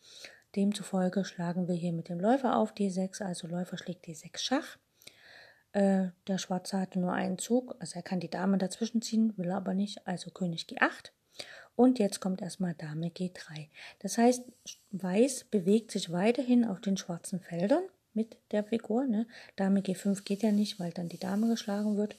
Demzufolge 0.56 1.24
schlagen 1.24 1.68
wir 1.68 1.74
hier 1.74 1.92
mit 1.92 2.08
dem 2.08 2.20
Läufer 2.20 2.56
auf 2.56 2.74
D6, 2.74 3.22
also 3.22 3.46
Läufer 3.46 3.78
schlägt 3.78 4.06
D6 4.06 4.38
Schach. 4.38 4.78
Äh, 5.72 6.08
der 6.26 6.38
Schwarze 6.38 6.78
hatte 6.78 7.00
nur 7.00 7.12
einen 7.12 7.38
Zug, 7.38 7.74
also 7.78 7.96
er 7.96 8.02
kann 8.02 8.20
die 8.20 8.28
Dame 8.28 8.58
dazwischen 8.58 9.00
ziehen, 9.00 9.32
will 9.38 9.50
aber 9.50 9.72
nicht, 9.72 10.06
also 10.06 10.30
König 10.30 10.66
G8. 10.66 11.10
Und 11.74 11.98
jetzt 11.98 12.20
kommt 12.20 12.42
erstmal 12.42 12.74
Dame 12.74 13.08
G3. 13.08 13.68
Das 14.00 14.18
heißt, 14.18 14.44
Weiß 14.90 15.44
bewegt 15.44 15.90
sich 15.90 16.12
weiterhin 16.12 16.66
auf 16.66 16.82
den 16.82 16.98
schwarzen 16.98 17.40
Feldern 17.40 17.84
mit 18.12 18.36
der 18.50 18.62
Figur. 18.62 19.06
Ne? 19.06 19.26
Dame 19.56 19.80
G5 19.80 20.22
geht 20.24 20.42
ja 20.42 20.52
nicht, 20.52 20.78
weil 20.78 20.92
dann 20.92 21.08
die 21.08 21.18
Dame 21.18 21.48
geschlagen 21.48 21.96
wird 21.96 22.16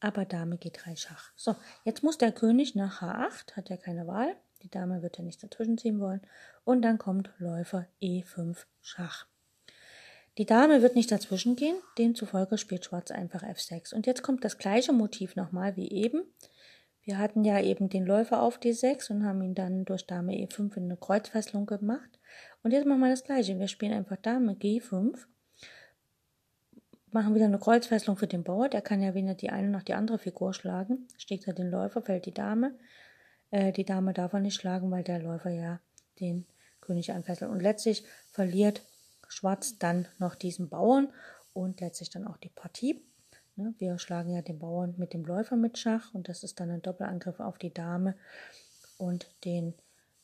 aber 0.00 0.24
Dame 0.24 0.56
G3 0.56 0.96
Schach. 0.96 1.32
So, 1.36 1.56
jetzt 1.84 2.02
muss 2.02 2.18
der 2.18 2.32
König 2.32 2.74
nach 2.74 3.02
H8, 3.02 3.56
hat 3.56 3.70
er 3.70 3.78
keine 3.78 4.06
Wahl. 4.06 4.36
Die 4.62 4.70
Dame 4.70 5.02
wird 5.02 5.18
ja 5.18 5.24
nicht 5.24 5.42
dazwischen 5.42 5.78
ziehen 5.78 6.00
wollen. 6.00 6.20
Und 6.64 6.82
dann 6.82 6.98
kommt 6.98 7.30
Läufer 7.38 7.86
E5 8.02 8.64
Schach. 8.80 9.26
Die 10.38 10.46
Dame 10.46 10.82
wird 10.82 10.96
nicht 10.96 11.10
dazwischen 11.10 11.56
gehen, 11.56 11.76
demzufolge 11.96 12.58
spielt 12.58 12.84
Schwarz 12.84 13.10
einfach 13.10 13.42
F6. 13.42 13.94
Und 13.94 14.06
jetzt 14.06 14.22
kommt 14.22 14.44
das 14.44 14.58
gleiche 14.58 14.92
Motiv 14.92 15.34
nochmal 15.34 15.76
wie 15.76 15.90
eben. 15.90 16.24
Wir 17.02 17.18
hatten 17.18 17.44
ja 17.44 17.60
eben 17.60 17.88
den 17.88 18.04
Läufer 18.04 18.42
auf 18.42 18.58
D6 18.58 19.12
und 19.12 19.24
haben 19.24 19.40
ihn 19.40 19.54
dann 19.54 19.84
durch 19.84 20.06
Dame 20.06 20.32
E5 20.32 20.76
in 20.76 20.84
eine 20.84 20.96
Kreuzfesselung 20.96 21.64
gemacht. 21.64 22.18
Und 22.62 22.72
jetzt 22.72 22.86
machen 22.86 23.00
wir 23.00 23.10
das 23.10 23.24
gleiche. 23.24 23.58
Wir 23.58 23.68
spielen 23.68 23.92
einfach 23.92 24.16
Dame 24.16 24.54
G5 24.54 25.16
machen 27.12 27.34
wieder 27.34 27.46
eine 27.46 27.58
Kreuzfesselung 27.58 28.16
für 28.16 28.26
den 28.26 28.44
Bauer. 28.44 28.68
Der 28.68 28.82
kann 28.82 29.02
ja 29.02 29.14
weder 29.14 29.34
die 29.34 29.50
eine 29.50 29.68
noch 29.68 29.82
die 29.82 29.94
andere 29.94 30.18
Figur 30.18 30.52
schlagen. 30.52 31.06
Schlägt 31.16 31.46
er 31.46 31.54
den 31.54 31.70
Läufer, 31.70 32.02
fällt 32.02 32.26
die 32.26 32.34
Dame. 32.34 32.74
Äh, 33.50 33.72
die 33.72 33.84
Dame 33.84 34.12
darf 34.12 34.32
er 34.32 34.40
nicht 34.40 34.54
schlagen, 34.54 34.90
weil 34.90 35.04
der 35.04 35.20
Läufer 35.20 35.50
ja 35.50 35.80
den 36.20 36.46
König 36.80 37.12
anfesselt. 37.12 37.50
Und 37.50 37.60
letztlich 37.60 38.04
verliert 38.30 38.82
Schwarz 39.28 39.78
dann 39.78 40.08
noch 40.18 40.34
diesen 40.34 40.68
Bauern 40.68 41.08
und 41.52 41.80
letztlich 41.80 42.10
dann 42.10 42.26
auch 42.26 42.36
die 42.36 42.50
Partie. 42.50 43.02
Ne, 43.56 43.74
wir 43.78 43.98
schlagen 43.98 44.34
ja 44.34 44.42
den 44.42 44.58
Bauern 44.58 44.94
mit 44.98 45.14
dem 45.14 45.24
Läufer 45.24 45.56
mit 45.56 45.78
Schach 45.78 46.12
und 46.12 46.28
das 46.28 46.44
ist 46.44 46.60
dann 46.60 46.70
ein 46.70 46.82
Doppelangriff 46.82 47.40
auf 47.40 47.56
die 47.56 47.72
Dame 47.72 48.14
und 48.98 49.30
den 49.44 49.72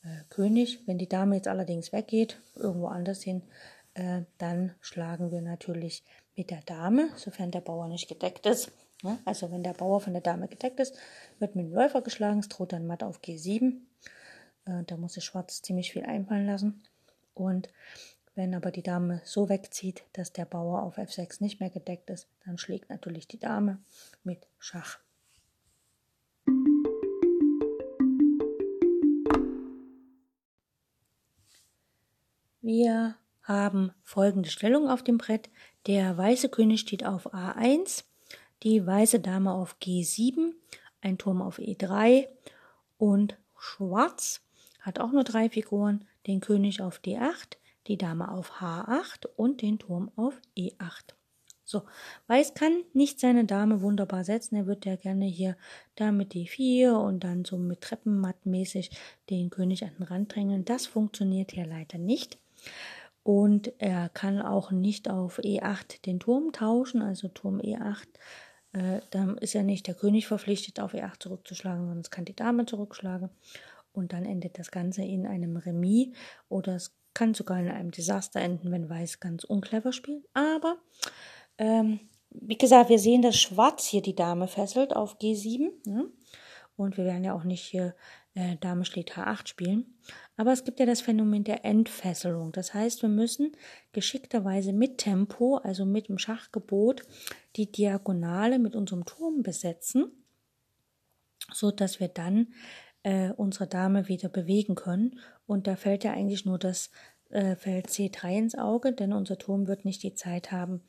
äh, 0.03 0.23
König. 0.29 0.83
Wenn 0.85 0.99
die 0.99 1.09
Dame 1.09 1.35
jetzt 1.35 1.47
allerdings 1.47 1.91
weggeht, 1.91 2.39
irgendwo 2.55 2.87
anders 2.87 3.23
hin, 3.23 3.41
äh, 3.95 4.21
dann 4.37 4.75
schlagen 4.81 5.31
wir 5.31 5.41
natürlich 5.41 6.03
mit 6.35 6.49
der 6.49 6.61
Dame, 6.61 7.09
sofern 7.15 7.51
der 7.51 7.61
Bauer 7.61 7.87
nicht 7.87 8.07
gedeckt 8.07 8.45
ist. 8.45 8.71
Ne? 9.03 9.19
Also 9.25 9.51
wenn 9.51 9.63
der 9.63 9.73
Bauer 9.73 10.01
von 10.01 10.13
der 10.13 10.21
Dame 10.21 10.47
gedeckt 10.47 10.79
ist, 10.79 10.95
wird 11.39 11.55
mit 11.55 11.65
dem 11.65 11.73
Läufer 11.73 12.01
geschlagen, 12.01 12.39
es 12.39 12.49
droht 12.49 12.73
dann 12.73 12.87
matt 12.87 13.03
auf 13.03 13.19
G7. 13.21 13.75
Äh, 14.65 14.83
da 14.85 14.97
muss 14.97 15.13
sich 15.13 15.23
Schwarz 15.23 15.61
ziemlich 15.61 15.91
viel 15.91 16.03
einfallen 16.03 16.47
lassen. 16.47 16.83
Und 17.33 17.69
wenn 18.35 18.55
aber 18.55 18.71
die 18.71 18.81
Dame 18.81 19.21
so 19.25 19.49
wegzieht, 19.49 20.03
dass 20.13 20.33
der 20.33 20.45
Bauer 20.45 20.81
auf 20.81 20.97
F6 20.97 21.43
nicht 21.43 21.59
mehr 21.59 21.69
gedeckt 21.69 22.09
ist, 22.09 22.27
dann 22.45 22.57
schlägt 22.57 22.89
natürlich 22.89 23.27
die 23.27 23.39
Dame 23.39 23.79
mit 24.23 24.47
Schach. 24.57 24.99
Wir 32.61 33.15
haben 33.43 33.91
folgende 34.03 34.49
Stellung 34.49 34.89
auf 34.89 35.03
dem 35.03 35.17
Brett. 35.17 35.49
Der 35.87 36.17
weiße 36.17 36.49
König 36.49 36.81
steht 36.81 37.05
auf 37.05 37.33
A1, 37.33 38.03
die 38.63 38.85
weiße 38.85 39.19
Dame 39.19 39.53
auf 39.53 39.77
G7, 39.81 40.53
ein 41.01 41.17
Turm 41.17 41.41
auf 41.41 41.59
E3 41.59 42.27
und 42.97 43.37
Schwarz 43.57 44.41
hat 44.79 44.99
auch 44.99 45.11
nur 45.11 45.23
drei 45.23 45.49
Figuren, 45.49 46.05
den 46.27 46.39
König 46.39 46.81
auf 46.81 46.99
D8, 46.99 47.57
die 47.87 47.97
Dame 47.97 48.31
auf 48.31 48.61
H8 48.61 49.27
und 49.35 49.61
den 49.61 49.79
Turm 49.79 50.11
auf 50.15 50.39
E8. 50.57 51.13
So, 51.65 51.83
Weiß 52.27 52.53
kann 52.53 52.83
nicht 52.93 53.19
seine 53.19 53.45
Dame 53.45 53.81
wunderbar 53.81 54.23
setzen. 54.25 54.55
Er 54.55 54.67
wird 54.67 54.85
ja 54.85 54.95
gerne 54.95 55.25
hier 55.25 55.57
Dame 55.95 56.25
D4 56.25 56.91
und 56.91 57.23
dann 57.23 57.45
so 57.45 57.57
mit 57.57 57.81
Treppenmattmäßig 57.81 58.91
den 59.29 59.49
König 59.49 59.83
an 59.83 59.91
den 59.97 60.03
Rand 60.03 60.35
drängen. 60.35 60.65
Das 60.65 60.85
funktioniert 60.85 61.51
hier 61.51 61.65
leider 61.65 61.97
nicht. 61.97 62.37
Und 63.23 63.71
er 63.79 64.09
kann 64.09 64.41
auch 64.41 64.71
nicht 64.71 65.09
auf 65.09 65.39
E8 65.39 66.01
den 66.05 66.19
Turm 66.19 66.51
tauschen, 66.51 67.01
also 67.01 67.29
Turm 67.29 67.59
E8. 67.59 68.07
Äh, 68.73 68.99
dann 69.11 69.37
ist 69.37 69.53
ja 69.53 69.63
nicht 69.63 69.87
der 69.87 69.95
König 69.95 70.27
verpflichtet, 70.27 70.79
auf 70.79 70.93
E8 70.93 71.19
zurückzuschlagen, 71.19 71.81
sondern 71.81 72.01
es 72.01 72.11
kann 72.11 72.25
die 72.25 72.35
Dame 72.35 72.65
zurückschlagen. 72.65 73.29
Und 73.93 74.11
dann 74.11 74.25
endet 74.25 74.59
das 74.59 74.71
Ganze 74.71 75.03
in 75.03 75.25
einem 75.25 75.55
Remis 75.55 76.09
oder 76.49 76.75
es 76.75 76.95
kann 77.13 77.33
sogar 77.33 77.59
in 77.59 77.69
einem 77.69 77.91
Desaster 77.91 78.41
enden, 78.41 78.71
wenn 78.71 78.89
Weiß 78.89 79.19
ganz 79.19 79.43
unclever 79.43 79.93
spielt. 79.93 80.25
Aber 80.33 80.77
ähm, 81.57 81.99
wie 82.31 82.57
gesagt, 82.57 82.89
wir 82.89 82.99
sehen, 82.99 83.21
dass 83.21 83.39
Schwarz 83.39 83.85
hier 83.85 84.01
die 84.01 84.15
Dame 84.15 84.47
fesselt 84.47 84.95
auf 84.95 85.19
G7. 85.19 85.69
Ne? 85.85 86.09
Und 86.75 86.97
wir 86.97 87.05
werden 87.05 87.23
ja 87.23 87.35
auch 87.35 87.43
nicht 87.43 87.63
hier 87.63 87.95
äh, 88.35 88.57
Dame 88.57 88.85
schlägt 88.85 89.13
H8 89.13 89.47
spielen. 89.47 89.97
Aber 90.37 90.51
es 90.51 90.63
gibt 90.63 90.79
ja 90.79 90.85
das 90.85 91.01
Phänomen 91.01 91.43
der 91.43 91.65
Entfesselung. 91.65 92.51
Das 92.51 92.73
heißt, 92.73 93.01
wir 93.01 93.09
müssen 93.09 93.51
geschickterweise 93.91 94.73
mit 94.73 94.97
Tempo, 94.97 95.57
also 95.57 95.85
mit 95.85 96.09
dem 96.09 96.17
Schachgebot, 96.17 97.03
die 97.55 97.71
Diagonale 97.71 98.59
mit 98.59 98.75
unserem 98.75 99.05
Turm 99.05 99.43
besetzen, 99.43 100.11
so 101.51 101.71
dass 101.71 101.99
wir 101.99 102.07
dann 102.07 102.53
äh, 103.03 103.31
unsere 103.31 103.67
Dame 103.67 104.07
wieder 104.07 104.29
bewegen 104.29 104.75
können. 104.75 105.19
Und 105.45 105.67
da 105.67 105.75
fällt 105.75 106.03
ja 106.03 106.13
eigentlich 106.13 106.45
nur 106.45 106.57
das 106.57 106.89
äh, 107.29 107.55
Feld 107.55 107.87
C3 107.87 108.37
ins 108.37 108.55
Auge, 108.55 108.93
denn 108.93 109.13
unser 109.13 109.37
Turm 109.37 109.67
wird 109.67 109.85
nicht 109.85 110.01
die 110.01 110.15
Zeit 110.15 110.51
haben, 110.51 110.81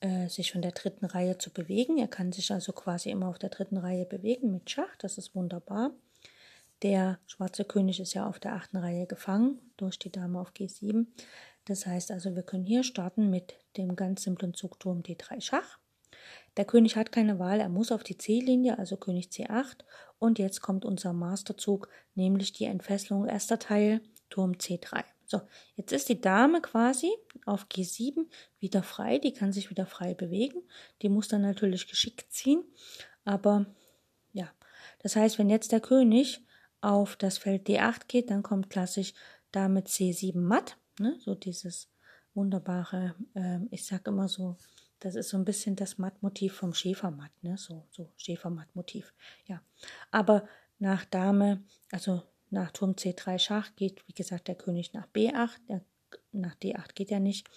äh, 0.00 0.28
sich 0.28 0.52
von 0.52 0.60
der 0.60 0.72
dritten 0.72 1.06
Reihe 1.06 1.38
zu 1.38 1.50
bewegen. 1.50 1.96
Er 1.96 2.08
kann 2.08 2.32
sich 2.32 2.50
also 2.50 2.72
quasi 2.72 3.10
immer 3.10 3.28
auf 3.28 3.38
der 3.38 3.50
dritten 3.50 3.78
Reihe 3.78 4.04
bewegen 4.04 4.50
mit 4.50 4.68
Schach. 4.68 4.96
Das 4.98 5.16
ist 5.16 5.34
wunderbar. 5.34 5.92
Der 6.82 7.20
schwarze 7.26 7.64
König 7.64 8.00
ist 8.00 8.14
ja 8.14 8.26
auf 8.26 8.40
der 8.40 8.54
achten 8.54 8.76
Reihe 8.76 9.06
gefangen 9.06 9.60
durch 9.76 9.98
die 9.98 10.10
Dame 10.10 10.40
auf 10.40 10.50
G7. 10.50 11.06
Das 11.64 11.86
heißt 11.86 12.10
also, 12.10 12.34
wir 12.34 12.42
können 12.42 12.66
hier 12.66 12.82
starten 12.82 13.30
mit 13.30 13.54
dem 13.76 13.94
ganz 13.94 14.24
simplen 14.24 14.52
Zugturm 14.52 15.02
D3 15.02 15.40
Schach. 15.40 15.78
Der 16.56 16.64
König 16.64 16.96
hat 16.96 17.12
keine 17.12 17.38
Wahl, 17.38 17.60
er 17.60 17.68
muss 17.68 17.92
auf 17.92 18.02
die 18.02 18.18
C-Linie, 18.18 18.78
also 18.78 18.96
König 18.96 19.28
C8. 19.28 19.84
Und 20.18 20.38
jetzt 20.38 20.60
kommt 20.60 20.84
unser 20.84 21.12
Masterzug, 21.12 21.88
nämlich 22.14 22.52
die 22.52 22.64
Entfesselung 22.64 23.26
erster 23.26 23.58
Teil, 23.58 24.00
Turm 24.28 24.52
C3. 24.52 25.04
So, 25.24 25.40
jetzt 25.76 25.92
ist 25.92 26.08
die 26.08 26.20
Dame 26.20 26.60
quasi 26.60 27.10
auf 27.46 27.66
G7 27.66 28.26
wieder 28.58 28.82
frei, 28.82 29.18
die 29.18 29.32
kann 29.32 29.52
sich 29.52 29.70
wieder 29.70 29.86
frei 29.86 30.14
bewegen. 30.14 30.62
Die 31.00 31.08
muss 31.08 31.28
dann 31.28 31.42
natürlich 31.42 31.86
geschickt 31.86 32.32
ziehen, 32.32 32.64
aber 33.24 33.66
ja, 34.32 34.50
das 34.98 35.16
heißt, 35.16 35.38
wenn 35.38 35.48
jetzt 35.48 35.72
der 35.72 35.80
König 35.80 36.44
auf 36.82 37.16
das 37.16 37.38
Feld 37.38 37.68
D8 37.68 38.08
geht, 38.08 38.30
dann 38.30 38.42
kommt 38.42 38.68
klassisch 38.68 39.14
Dame 39.52 39.80
C7 39.80 40.38
matt, 40.38 40.76
ne? 40.98 41.16
so 41.20 41.34
dieses 41.34 41.88
wunderbare, 42.34 43.14
äh, 43.34 43.60
ich 43.70 43.86
sag 43.86 44.06
immer 44.06 44.28
so, 44.28 44.56
das 44.98 45.14
ist 45.14 45.30
so 45.30 45.36
ein 45.36 45.44
bisschen 45.44 45.76
das 45.76 45.98
Mattmotiv 45.98 46.54
vom 46.54 46.74
Schäfermatt, 46.74 47.32
ne? 47.42 47.56
so, 47.56 47.86
so 47.90 48.12
Schäfermattmotiv, 48.16 49.14
ja. 49.46 49.62
Aber 50.10 50.48
nach 50.78 51.04
Dame, 51.04 51.64
also 51.90 52.22
nach 52.50 52.72
Turm 52.72 52.92
C3 52.92 53.38
Schach 53.38 53.74
geht, 53.76 54.06
wie 54.08 54.12
gesagt, 54.12 54.48
der 54.48 54.56
König 54.56 54.92
nach 54.92 55.06
B8, 55.08 55.50
der, 55.68 55.84
nach 56.32 56.54
D8 56.56 56.94
geht 56.94 57.10
er 57.10 57.20
nicht. 57.20 57.48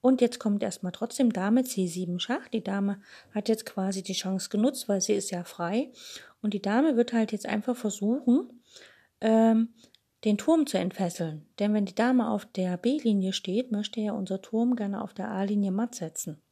Und 0.00 0.20
jetzt 0.20 0.40
kommt 0.40 0.62
erstmal 0.62 0.92
trotzdem 0.92 1.32
Dame 1.32 1.60
C7 1.60 2.18
Schach. 2.18 2.48
Die 2.48 2.64
Dame 2.64 3.00
hat 3.32 3.48
jetzt 3.48 3.66
quasi 3.66 4.02
die 4.02 4.14
Chance 4.14 4.48
genutzt, 4.48 4.88
weil 4.88 5.00
sie 5.00 5.12
ist 5.12 5.30
ja 5.30 5.44
frei. 5.44 5.92
Und 6.40 6.54
die 6.54 6.62
Dame 6.62 6.96
wird 6.96 7.12
halt 7.12 7.30
jetzt 7.30 7.46
einfach 7.46 7.76
versuchen, 7.76 8.61
ähm, 9.22 9.74
den 10.24 10.38
Turm 10.38 10.66
zu 10.66 10.78
entfesseln. 10.78 11.46
Denn 11.58 11.74
wenn 11.74 11.86
die 11.86 11.94
Dame 11.94 12.28
auf 12.28 12.44
der 12.44 12.76
B-Linie 12.76 13.32
steht, 13.32 13.72
möchte 13.72 14.00
ja 14.00 14.12
unser 14.12 14.42
Turm 14.42 14.76
gerne 14.76 15.02
auf 15.02 15.14
der 15.14 15.30
A-Linie 15.30 15.72
matt 15.72 15.94
setzen. 15.94 16.42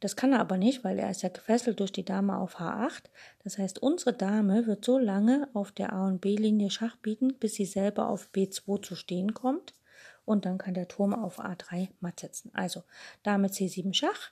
Das 0.00 0.16
kann 0.16 0.32
er 0.32 0.40
aber 0.40 0.56
nicht, 0.56 0.82
weil 0.82 0.98
er 0.98 1.10
ist 1.10 1.22
ja 1.22 1.28
gefesselt 1.28 1.78
durch 1.78 1.92
die 1.92 2.04
Dame 2.04 2.36
auf 2.36 2.58
H8. 2.58 3.04
Das 3.44 3.58
heißt, 3.58 3.80
unsere 3.80 4.12
Dame 4.12 4.66
wird 4.66 4.84
so 4.84 4.98
lange 4.98 5.48
auf 5.54 5.70
der 5.70 5.92
A- 5.92 6.08
und 6.08 6.20
B-Linie 6.20 6.70
Schach 6.70 6.96
bieten, 6.96 7.34
bis 7.38 7.54
sie 7.54 7.66
selber 7.66 8.08
auf 8.08 8.28
B2 8.34 8.82
zu 8.82 8.96
stehen 8.96 9.32
kommt. 9.32 9.74
Und 10.24 10.44
dann 10.44 10.58
kann 10.58 10.74
der 10.74 10.86
Turm 10.86 11.14
auf 11.14 11.40
A3 11.40 11.88
matt 12.00 12.20
setzen. 12.20 12.50
Also 12.54 12.84
Dame 13.22 13.48
C7 13.48 13.92
Schach. 13.92 14.30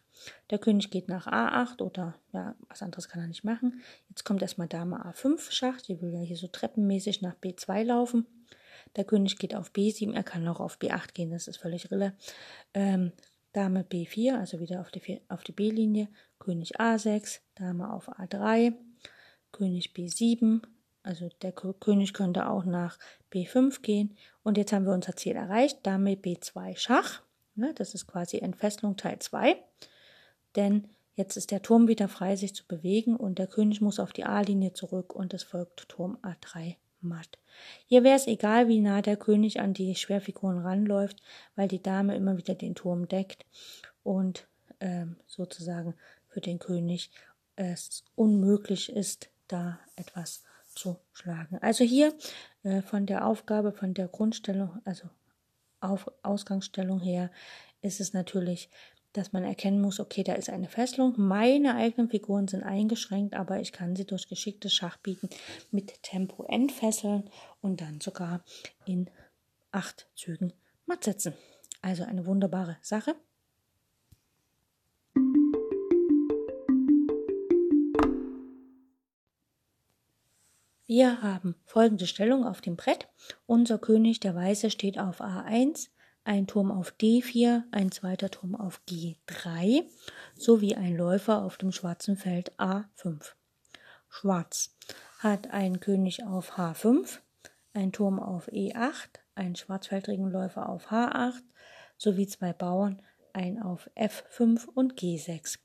Der 0.51 0.59
König 0.59 0.91
geht 0.91 1.09
nach 1.09 1.27
A8 1.27 1.83
oder 1.83 2.15
ja, 2.33 2.55
was 2.69 2.83
anderes 2.83 3.09
kann 3.09 3.21
er 3.21 3.29
nicht 3.29 3.45
machen. 3.45 3.83
Jetzt 4.09 4.25
kommt 4.25 4.43
erstmal 4.43 4.69
Dame 4.69 5.05
A5 5.05 5.51
Schach. 5.51 5.81
Die 5.81 6.01
will 6.01 6.13
ja 6.15 6.21
hier 6.21 6.37
so 6.37 6.47
treppenmäßig 6.47 7.23
nach 7.23 7.35
B2 7.35 7.83
laufen. 7.83 8.27
Der 8.97 9.05
König 9.05 9.39
geht 9.39 9.55
auf 9.55 9.71
B7, 9.73 10.15
er 10.15 10.23
kann 10.23 10.47
auch 10.49 10.61
auf 10.61 10.79
B8 10.79 11.13
gehen, 11.13 11.31
das 11.31 11.49
ist 11.49 11.59
völlig 11.59 11.91
rille. 11.91 12.15
Ähm, 12.75 13.13
Dame 13.53 13.83
B4, 13.83 14.39
also 14.39 14.61
wieder 14.61 14.81
auf 14.81 14.91
die, 14.91 15.21
auf 15.29 15.43
die 15.43 15.53
B-Linie, 15.53 16.09
König 16.39 16.81
A6, 16.81 17.41
Dame 17.57 17.93
auf 17.93 18.09
A3, 18.09 18.75
König 19.53 19.93
B7, 19.95 20.63
also 21.11 21.29
der 21.43 21.53
König 21.53 22.15
könnte 22.15 22.49
auch 22.49 22.65
nach 22.65 22.99
B5 23.33 23.83
gehen. 23.83 24.17
Und 24.43 24.57
jetzt 24.57 24.73
haben 24.73 24.87
wir 24.87 24.95
unser 24.95 25.17
Ziel 25.17 25.37
erreicht, 25.37 25.81
Dame 25.83 26.15
B2 26.15 26.77
Schach. 26.77 27.21
Ne, 27.55 27.75
das 27.75 27.95
ist 27.95 28.07
quasi 28.07 28.39
Entfesselung 28.39 28.97
Teil 28.97 29.19
2 29.19 29.59
denn 30.57 30.89
jetzt 31.15 31.37
ist 31.37 31.51
der 31.51 31.63
Turm 31.63 31.89
wieder 31.89 32.09
frei, 32.09 32.37
sich 32.37 32.55
zu 32.55 32.67
bewegen 32.67 33.17
und 33.17 33.39
der 33.39 33.47
König 33.47 33.81
muss 33.81 34.01
auf 34.01 34.13
die 34.13 34.25
A-Linie 34.25 34.73
zurück 34.73 35.15
und 35.15 35.35
es 35.35 35.43
folgt 35.43 35.89
Turm 35.89 36.19
A3 36.23 36.77
matt. 37.01 37.39
Hier 37.87 38.05
wäre 38.05 38.17
es 38.17 38.27
egal, 38.27 38.69
wie 38.69 38.81
nah 38.81 39.03
der 39.03 39.17
König 39.17 39.61
an 39.61 39.75
die 39.75 39.95
Schwerfiguren 39.95 40.59
ranläuft, 40.59 41.23
weil 41.57 41.69
die 41.69 41.83
Dame 41.83 42.15
immer 42.15 42.37
wieder 42.37 42.55
den 42.55 42.75
Turm 42.75 43.09
deckt 43.09 43.47
und 44.03 44.47
ähm, 44.81 45.17
sozusagen 45.27 45.95
für 46.29 46.41
den 46.41 46.59
König 46.59 47.11
es 47.57 48.05
unmöglich 48.17 48.91
ist, 48.93 49.31
da 49.49 49.79
etwas 49.97 50.45
zu 50.71 50.99
schlagen. 51.13 51.59
Also 51.61 51.85
hier 51.85 52.15
äh, 52.63 52.83
von 52.83 53.07
der 53.07 53.27
Aufgabe, 53.27 53.73
von 53.73 53.95
der 53.95 54.09
Grundstellung, 54.09 54.79
also 54.85 55.09
auf 55.81 56.11
Ausgangsstellung 56.23 57.01
her, 57.01 57.31
ist 57.83 58.01
es 58.01 58.13
natürlich 58.13 58.71
dass 59.13 59.33
man 59.33 59.45
erkennen 59.45 59.81
muss, 59.81 59.99
okay, 59.99 60.23
da 60.23 60.35
ist 60.35 60.51
eine 60.51 60.69
Fesselung. 60.69 61.15
Meine 61.17 61.75
eigenen 61.75 62.09
Figuren 62.11 62.47
sind 62.47 62.63
eingeschränkt, 62.63 63.35
aber 63.35 63.61
ich 63.61 63.73
kann 63.73 63.97
sie 63.97 64.07
durch 64.07 64.29
geschicktes 64.29 64.73
Schachbieten 64.73 65.29
mit 65.71 66.03
Tempo 66.03 66.45
entfesseln 66.45 67.29
und 67.61 67.81
dann 67.81 68.01
sogar 68.01 68.45
in 68.87 69.11
acht 69.73 70.09
Zügen 70.15 70.53
matt 70.87 71.05
setzen. 71.05 71.35
Also 71.83 72.05
eine 72.05 72.27
wunderbare 72.27 72.77
Sache. 72.83 73.17
Wir 80.91 81.23
haben 81.23 81.55
folgende 81.67 82.09
Stellung 82.09 82.45
auf 82.45 82.63
dem 82.63 82.75
Brett. 82.75 83.07
Unser 83.47 83.79
König, 83.79 84.19
der 84.19 84.35
Weiße, 84.35 84.73
steht 84.73 84.99
auf 84.99 85.21
A1, 85.21 85.89
ein 86.25 86.49
Turm 86.49 86.73
auf 86.73 86.95
D4, 87.01 87.63
ein 87.71 87.93
zweiter 87.93 88.29
Turm 88.29 88.57
auf 88.57 88.81
G3 88.89 89.85
sowie 90.37 90.75
ein 90.75 90.97
Läufer 90.97 91.45
auf 91.45 91.59
dem 91.59 91.71
schwarzen 91.71 92.17
Feld 92.17 92.51
A5. 92.59 93.35
Schwarz 94.09 94.75
hat 95.21 95.53
einen 95.53 95.79
König 95.79 96.25
auf 96.25 96.59
H5, 96.59 97.21
ein 97.73 97.93
Turm 97.93 98.19
auf 98.19 98.49
E8, 98.49 99.11
einen 99.37 99.55
schwarzfeldrigen 99.55 100.29
Läufer 100.29 100.69
auf 100.69 100.91
H8 100.91 101.45
sowie 101.99 102.27
zwei 102.27 102.53
Bauern, 102.53 103.01
ein 103.33 103.63
auf 103.63 103.89
F5 103.95 104.67
und 104.67 104.95
G6. 104.95 105.61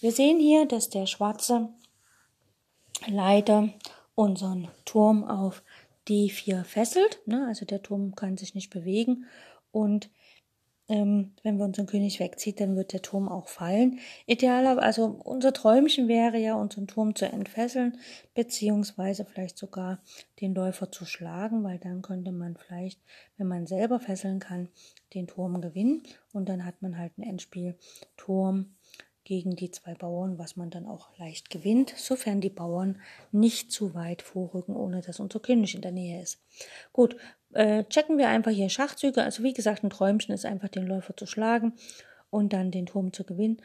Wir 0.00 0.12
sehen 0.12 0.38
hier, 0.38 0.68
dass 0.68 0.90
der 0.90 1.06
schwarze 1.06 1.70
Leiter 3.06 3.70
unseren 4.18 4.66
Turm 4.84 5.22
auf 5.22 5.62
D4 6.08 6.64
fesselt. 6.64 7.20
Ne? 7.26 7.46
Also 7.46 7.64
der 7.64 7.82
Turm 7.82 8.16
kann 8.16 8.36
sich 8.36 8.52
nicht 8.56 8.68
bewegen 8.68 9.26
und 9.70 10.10
ähm, 10.88 11.34
wenn 11.42 11.58
wir 11.58 11.66
unseren 11.66 11.86
König 11.86 12.18
wegzieht, 12.18 12.60
dann 12.60 12.74
wird 12.74 12.92
der 12.94 13.02
Turm 13.02 13.28
auch 13.28 13.46
fallen. 13.46 14.00
Idealer, 14.26 14.82
also 14.82 15.20
unser 15.22 15.52
Träumchen 15.52 16.08
wäre 16.08 16.38
ja, 16.38 16.54
unseren 16.56 16.88
Turm 16.88 17.14
zu 17.14 17.26
entfesseln, 17.26 17.98
beziehungsweise 18.34 19.24
vielleicht 19.24 19.58
sogar 19.58 20.00
den 20.40 20.54
Läufer 20.54 20.90
zu 20.90 21.04
schlagen, 21.04 21.62
weil 21.62 21.78
dann 21.78 22.02
könnte 22.02 22.32
man 22.32 22.56
vielleicht, 22.56 23.00
wenn 23.36 23.46
man 23.46 23.66
selber 23.66 24.00
fesseln 24.00 24.40
kann, 24.40 24.68
den 25.14 25.28
Turm 25.28 25.60
gewinnen 25.60 26.02
und 26.32 26.48
dann 26.48 26.64
hat 26.64 26.82
man 26.82 26.98
halt 26.98 27.16
ein 27.18 27.22
Endspiel 27.22 27.76
Turm 28.16 28.74
gegen 29.28 29.56
die 29.56 29.70
zwei 29.70 29.92
Bauern, 29.92 30.38
was 30.38 30.56
man 30.56 30.70
dann 30.70 30.86
auch 30.86 31.10
leicht 31.18 31.50
gewinnt, 31.50 31.92
sofern 31.96 32.40
die 32.40 32.48
Bauern 32.48 32.98
nicht 33.30 33.70
zu 33.70 33.94
weit 33.94 34.22
vorrücken, 34.22 34.74
ohne 34.74 35.02
dass 35.02 35.20
unser 35.20 35.38
König 35.38 35.74
in 35.74 35.82
der 35.82 35.92
Nähe 35.92 36.22
ist. 36.22 36.40
Gut, 36.94 37.14
äh, 37.52 37.84
checken 37.84 38.16
wir 38.16 38.30
einfach 38.30 38.52
hier 38.52 38.70
Schachzüge. 38.70 39.22
Also 39.22 39.42
wie 39.42 39.52
gesagt, 39.52 39.84
ein 39.84 39.90
Träumchen 39.90 40.34
ist 40.34 40.46
einfach 40.46 40.70
den 40.70 40.86
Läufer 40.86 41.14
zu 41.14 41.26
schlagen 41.26 41.74
und 42.30 42.54
dann 42.54 42.70
den 42.70 42.86
Turm 42.86 43.12
zu 43.12 43.22
gewinnen. 43.24 43.60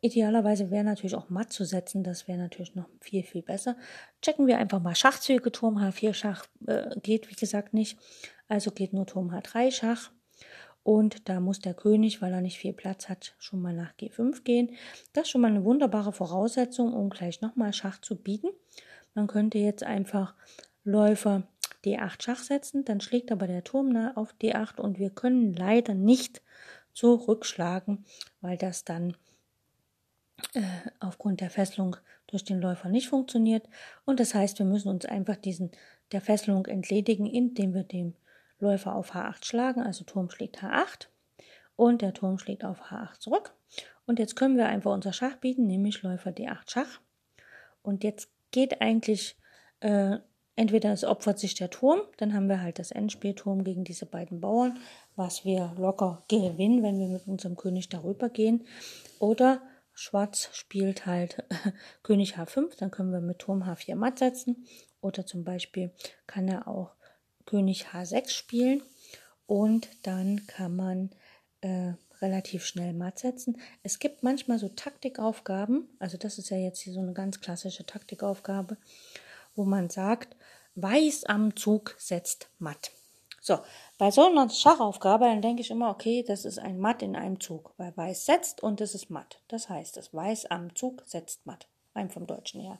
Idealerweise 0.00 0.70
wäre 0.70 0.84
natürlich 0.84 1.16
auch 1.16 1.28
matt 1.28 1.52
zu 1.52 1.64
setzen, 1.64 2.04
das 2.04 2.28
wäre 2.28 2.38
natürlich 2.38 2.76
noch 2.76 2.88
viel, 3.00 3.24
viel 3.24 3.42
besser. 3.42 3.76
Checken 4.22 4.46
wir 4.46 4.58
einfach 4.58 4.80
mal 4.80 4.94
Schachzüge. 4.94 5.50
Turm 5.50 5.76
H4 5.76 6.14
Schach 6.14 6.46
äh, 6.68 6.88
geht, 7.02 7.28
wie 7.28 7.34
gesagt, 7.34 7.74
nicht. 7.74 7.98
Also 8.46 8.70
geht 8.70 8.92
nur 8.92 9.06
Turm 9.06 9.32
H3 9.32 9.72
Schach. 9.72 10.12
Und 10.82 11.28
da 11.28 11.40
muss 11.40 11.60
der 11.60 11.74
König, 11.74 12.22
weil 12.22 12.32
er 12.32 12.40
nicht 12.40 12.58
viel 12.58 12.72
Platz 12.72 13.08
hat, 13.08 13.34
schon 13.38 13.60
mal 13.60 13.74
nach 13.74 13.92
G5 13.96 14.42
gehen. 14.42 14.70
Das 15.12 15.24
ist 15.24 15.30
schon 15.30 15.42
mal 15.42 15.50
eine 15.50 15.64
wunderbare 15.64 16.12
Voraussetzung, 16.12 16.94
um 16.94 17.10
gleich 17.10 17.40
nochmal 17.40 17.72
Schach 17.72 18.00
zu 18.00 18.16
bieten. 18.16 18.48
Man 19.14 19.26
könnte 19.26 19.58
jetzt 19.58 19.82
einfach 19.82 20.34
Läufer 20.84 21.42
D8 21.84 22.22
Schach 22.22 22.42
setzen, 22.42 22.84
dann 22.84 23.00
schlägt 23.00 23.32
aber 23.32 23.46
der 23.46 23.64
Turm 23.64 23.96
auf 24.14 24.34
D8 24.40 24.80
und 24.80 24.98
wir 24.98 25.10
können 25.10 25.54
leider 25.54 25.94
nicht 25.94 26.42
zurückschlagen, 26.92 28.04
weil 28.40 28.56
das 28.56 28.84
dann 28.84 29.16
äh, 30.54 30.62
aufgrund 30.98 31.40
der 31.40 31.50
Fesselung 31.50 31.96
durch 32.26 32.44
den 32.44 32.60
Läufer 32.60 32.88
nicht 32.88 33.08
funktioniert. 33.08 33.68
Und 34.04 34.20
das 34.20 34.34
heißt, 34.34 34.58
wir 34.58 34.66
müssen 34.66 34.88
uns 34.88 35.04
einfach 35.04 35.36
diesen 35.36 35.70
der 36.12 36.20
Fesselung 36.20 36.66
entledigen, 36.66 37.26
indem 37.26 37.74
wir 37.74 37.84
dem 37.84 38.14
Läufer 38.60 38.94
auf 38.94 39.14
H8 39.14 39.44
schlagen, 39.44 39.82
also 39.82 40.04
Turm 40.04 40.30
schlägt 40.30 40.62
H8 40.62 41.08
und 41.76 42.02
der 42.02 42.14
Turm 42.14 42.38
schlägt 42.38 42.64
auf 42.64 42.80
H8 42.82 43.18
zurück. 43.18 43.54
Und 44.06 44.18
jetzt 44.18 44.36
können 44.36 44.56
wir 44.56 44.66
einfach 44.66 44.92
unser 44.92 45.12
Schach 45.12 45.36
bieten, 45.36 45.66
nämlich 45.66 46.02
Läufer 46.02 46.30
D8 46.30 46.70
Schach. 46.70 47.00
Und 47.82 48.04
jetzt 48.04 48.28
geht 48.50 48.80
eigentlich 48.80 49.36
äh, 49.80 50.18
entweder 50.60 50.92
es 50.92 51.04
opfert 51.04 51.38
sich 51.38 51.54
der 51.54 51.70
Turm, 51.70 52.00
dann 52.18 52.34
haben 52.34 52.48
wir 52.48 52.60
halt 52.60 52.78
das 52.78 52.90
Endspielturm 52.90 53.64
gegen 53.64 53.82
diese 53.82 54.04
beiden 54.04 54.40
Bauern, 54.42 54.78
was 55.16 55.44
wir 55.46 55.72
locker 55.78 56.22
gewinnen, 56.28 56.82
wenn 56.82 56.98
wir 56.98 57.08
mit 57.08 57.26
unserem 57.26 57.56
König 57.56 57.88
darüber 57.88 58.28
gehen. 58.28 58.66
Oder 59.18 59.62
Schwarz 59.94 60.50
spielt 60.52 61.06
halt 61.06 61.44
König 62.02 62.36
H5, 62.36 62.76
dann 62.78 62.90
können 62.90 63.10
wir 63.10 63.20
mit 63.20 63.38
Turm 63.38 63.62
H4 63.62 63.94
matt 63.94 64.18
setzen. 64.18 64.66
Oder 65.00 65.24
zum 65.24 65.44
Beispiel 65.44 65.92
kann 66.26 66.46
er 66.46 66.68
auch 66.68 66.90
König 67.46 67.86
H6 67.92 68.30
spielen 68.30 68.82
und 69.46 69.88
dann 70.02 70.46
kann 70.46 70.76
man 70.76 71.10
äh, 71.60 71.92
relativ 72.20 72.64
schnell 72.64 72.92
matt 72.92 73.18
setzen. 73.18 73.60
Es 73.82 73.98
gibt 73.98 74.22
manchmal 74.22 74.58
so 74.58 74.68
Taktikaufgaben, 74.68 75.88
also 75.98 76.18
das 76.18 76.38
ist 76.38 76.50
ja 76.50 76.56
jetzt 76.56 76.80
hier 76.80 76.92
so 76.92 77.00
eine 77.00 77.12
ganz 77.12 77.40
klassische 77.40 77.86
Taktikaufgabe, 77.86 78.76
wo 79.54 79.64
man 79.64 79.90
sagt, 79.90 80.36
Weiß 80.76 81.24
am 81.24 81.56
Zug 81.56 81.96
setzt 81.98 82.48
matt. 82.58 82.92
So, 83.42 83.58
bei 83.98 84.10
so 84.10 84.26
einer 84.26 84.48
Schachaufgabe, 84.50 85.24
dann 85.24 85.42
denke 85.42 85.62
ich 85.62 85.70
immer, 85.70 85.90
okay, 85.90 86.22
das 86.26 86.44
ist 86.44 86.58
ein 86.58 86.78
Matt 86.78 87.02
in 87.02 87.16
einem 87.16 87.40
Zug, 87.40 87.72
weil 87.78 87.96
Weiß 87.96 88.26
setzt 88.26 88.62
und 88.62 88.80
es 88.80 88.94
ist 88.94 89.10
matt. 89.10 89.40
Das 89.48 89.68
heißt, 89.68 89.96
das 89.96 90.12
Weiß 90.14 90.46
am 90.46 90.74
Zug 90.76 91.02
setzt 91.06 91.46
matt. 91.46 91.66
Rein 91.94 92.10
vom 92.10 92.26
Deutschen 92.26 92.60
her. 92.60 92.78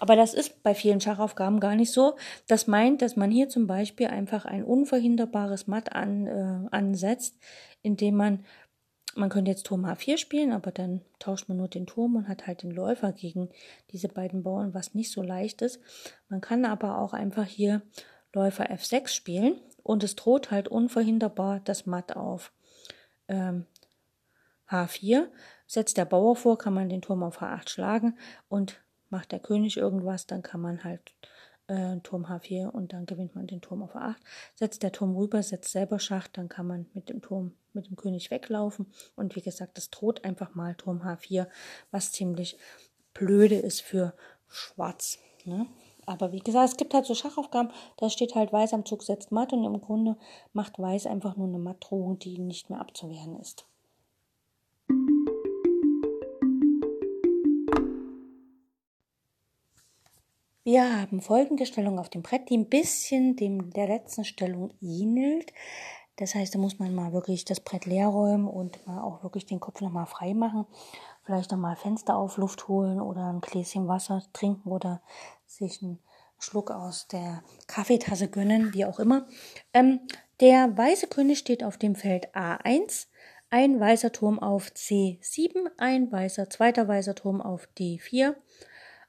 Aber 0.00 0.16
das 0.16 0.34
ist 0.34 0.62
bei 0.62 0.74
vielen 0.74 1.00
Schachaufgaben 1.00 1.60
gar 1.60 1.74
nicht 1.74 1.92
so. 1.92 2.16
Das 2.46 2.66
meint, 2.66 3.02
dass 3.02 3.16
man 3.16 3.30
hier 3.30 3.48
zum 3.48 3.66
Beispiel 3.66 4.08
einfach 4.08 4.44
ein 4.44 4.64
unverhinderbares 4.64 5.66
Matt 5.66 5.92
an, 5.92 6.26
äh, 6.26 6.68
ansetzt, 6.70 7.38
indem 7.82 8.16
man, 8.16 8.44
man 9.14 9.28
könnte 9.28 9.50
jetzt 9.50 9.66
Turm 9.66 9.84
H4 9.84 10.18
spielen, 10.18 10.52
aber 10.52 10.70
dann 10.70 11.02
tauscht 11.18 11.48
man 11.48 11.58
nur 11.58 11.68
den 11.68 11.86
Turm 11.86 12.16
und 12.16 12.28
hat 12.28 12.46
halt 12.46 12.62
den 12.62 12.70
Läufer 12.70 13.12
gegen 13.12 13.48
diese 13.90 14.08
beiden 14.08 14.42
Bauern, 14.42 14.74
was 14.74 14.94
nicht 14.94 15.10
so 15.10 15.22
leicht 15.22 15.62
ist. 15.62 15.80
Man 16.28 16.40
kann 16.40 16.64
aber 16.64 16.98
auch 16.98 17.12
einfach 17.12 17.46
hier 17.46 17.82
Läufer 18.32 18.70
F6 18.70 19.08
spielen 19.08 19.60
und 19.82 20.04
es 20.04 20.14
droht 20.16 20.50
halt 20.50 20.68
unverhinderbar 20.68 21.60
das 21.60 21.86
Matt 21.86 22.14
auf 22.14 22.52
ähm, 23.28 23.66
H4. 24.70 25.28
Setzt 25.66 25.96
der 25.96 26.04
Bauer 26.04 26.36
vor, 26.36 26.58
kann 26.58 26.74
man 26.74 26.88
den 26.88 27.02
Turm 27.02 27.22
auf 27.22 27.40
H8 27.40 27.68
schlagen 27.68 28.18
und 28.48 28.80
macht 29.10 29.32
der 29.32 29.40
König 29.40 29.76
irgendwas, 29.76 30.26
dann 30.26 30.42
kann 30.42 30.60
man 30.60 30.84
halt 30.84 31.14
äh, 31.68 31.98
Turm 32.00 32.26
H4 32.26 32.68
und 32.68 32.92
dann 32.92 33.06
gewinnt 33.06 33.34
man 33.34 33.46
den 33.46 33.60
Turm 33.60 33.82
auf 33.82 33.94
A8. 33.94 34.16
Setzt 34.54 34.82
der 34.82 34.92
Turm 34.92 35.16
rüber, 35.16 35.42
setzt 35.42 35.72
selber 35.72 35.98
Schach, 35.98 36.28
dann 36.28 36.48
kann 36.48 36.66
man 36.66 36.86
mit 36.94 37.08
dem 37.08 37.22
Turm, 37.22 37.52
mit 37.72 37.88
dem 37.88 37.96
König 37.96 38.30
weglaufen. 38.30 38.86
Und 39.16 39.36
wie 39.36 39.42
gesagt, 39.42 39.76
das 39.76 39.90
droht 39.90 40.24
einfach 40.24 40.54
mal 40.54 40.74
Turm 40.74 41.02
H4, 41.02 41.46
was 41.90 42.12
ziemlich 42.12 42.58
blöde 43.14 43.56
ist 43.56 43.82
für 43.82 44.14
Schwarz. 44.48 45.18
Ne? 45.44 45.66
Aber 46.06 46.32
wie 46.32 46.40
gesagt, 46.40 46.70
es 46.70 46.76
gibt 46.78 46.94
halt 46.94 47.04
so 47.04 47.14
Schachaufgaben, 47.14 47.70
da 47.98 48.08
steht 48.08 48.34
halt 48.34 48.50
Weiß 48.52 48.72
am 48.72 48.86
Zug 48.86 49.02
setzt 49.02 49.30
Matt 49.30 49.52
und 49.52 49.64
im 49.64 49.80
Grunde 49.80 50.16
macht 50.54 50.78
Weiß 50.78 51.06
einfach 51.06 51.36
nur 51.36 51.48
eine 51.48 51.58
Mattdrohung, 51.58 52.18
die 52.18 52.38
nicht 52.38 52.70
mehr 52.70 52.80
abzuwehren 52.80 53.38
ist. 53.38 53.66
Wir 60.70 61.00
haben 61.00 61.22
folgende 61.22 61.64
Stellung 61.64 61.98
auf 61.98 62.10
dem 62.10 62.20
Brett, 62.20 62.50
die 62.50 62.58
ein 62.58 62.68
bisschen 62.68 63.36
dem 63.36 63.70
der 63.70 63.86
letzten 63.86 64.26
Stellung 64.26 64.70
ähnelt. 64.82 65.50
Das 66.16 66.34
heißt, 66.34 66.54
da 66.54 66.58
muss 66.58 66.78
man 66.78 66.94
mal 66.94 67.14
wirklich 67.14 67.46
das 67.46 67.60
Brett 67.60 67.86
leer 67.86 68.08
räumen 68.08 68.46
und 68.46 68.86
mal 68.86 69.00
auch 69.00 69.22
wirklich 69.22 69.46
den 69.46 69.60
Kopf 69.60 69.80
nochmal 69.80 70.04
frei 70.04 70.34
machen. 70.34 70.66
Vielleicht 71.22 71.52
nochmal 71.52 71.76
Fenster 71.76 72.16
auf 72.18 72.36
Luft 72.36 72.68
holen 72.68 73.00
oder 73.00 73.32
ein 73.32 73.40
Gläschen 73.40 73.88
Wasser 73.88 74.22
trinken 74.34 74.68
oder 74.68 75.00
sich 75.46 75.82
einen 75.82 76.00
Schluck 76.38 76.70
aus 76.70 77.08
der 77.08 77.42
Kaffeetasse 77.66 78.28
gönnen, 78.28 78.74
wie 78.74 78.84
auch 78.84 78.98
immer. 78.98 79.26
Ähm, 79.72 80.00
der 80.40 80.76
weiße 80.76 81.06
König 81.06 81.38
steht 81.38 81.64
auf 81.64 81.78
dem 81.78 81.94
Feld 81.94 82.34
A1, 82.36 83.06
ein 83.48 83.80
weißer 83.80 84.12
Turm 84.12 84.38
auf 84.38 84.66
C7, 84.66 85.66
ein 85.78 86.12
weißer 86.12 86.50
zweiter 86.50 86.86
weißer 86.86 87.14
Turm 87.14 87.40
auf 87.40 87.70
D4, 87.78 88.34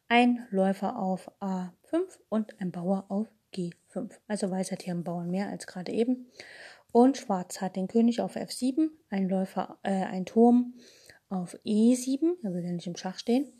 ein 0.10 0.48
Läufer 0.50 0.98
auf 0.98 1.32
A5 1.40 2.02
und 2.30 2.60
ein 2.60 2.72
Bauer 2.72 3.06
auf 3.10 3.28
G5. 3.54 4.12
Also 4.28 4.50
weiß 4.50 4.72
hat 4.72 4.82
hier 4.82 4.94
einen 4.94 5.04
Bauern 5.04 5.30
mehr 5.30 5.50
als 5.50 5.68
gerade 5.68 5.92
eben. 5.92 6.28
Und 6.92 7.18
Schwarz 7.18 7.62
hat 7.62 7.76
den 7.76 7.88
König 7.88 8.20
auf 8.20 8.36
F7, 8.36 8.90
ein 9.12 9.30
Läufer, 9.30 9.78
äh, 9.84 10.06
ein 10.06 10.26
Turm 10.26 10.74
auf 11.30 11.56
E7, 11.64 12.38
er 12.44 12.54
will 12.56 12.66
ja 12.66 12.72
nicht 12.72 12.88
im 12.88 12.96
Schach 12.96 13.20
stehen, 13.20 13.54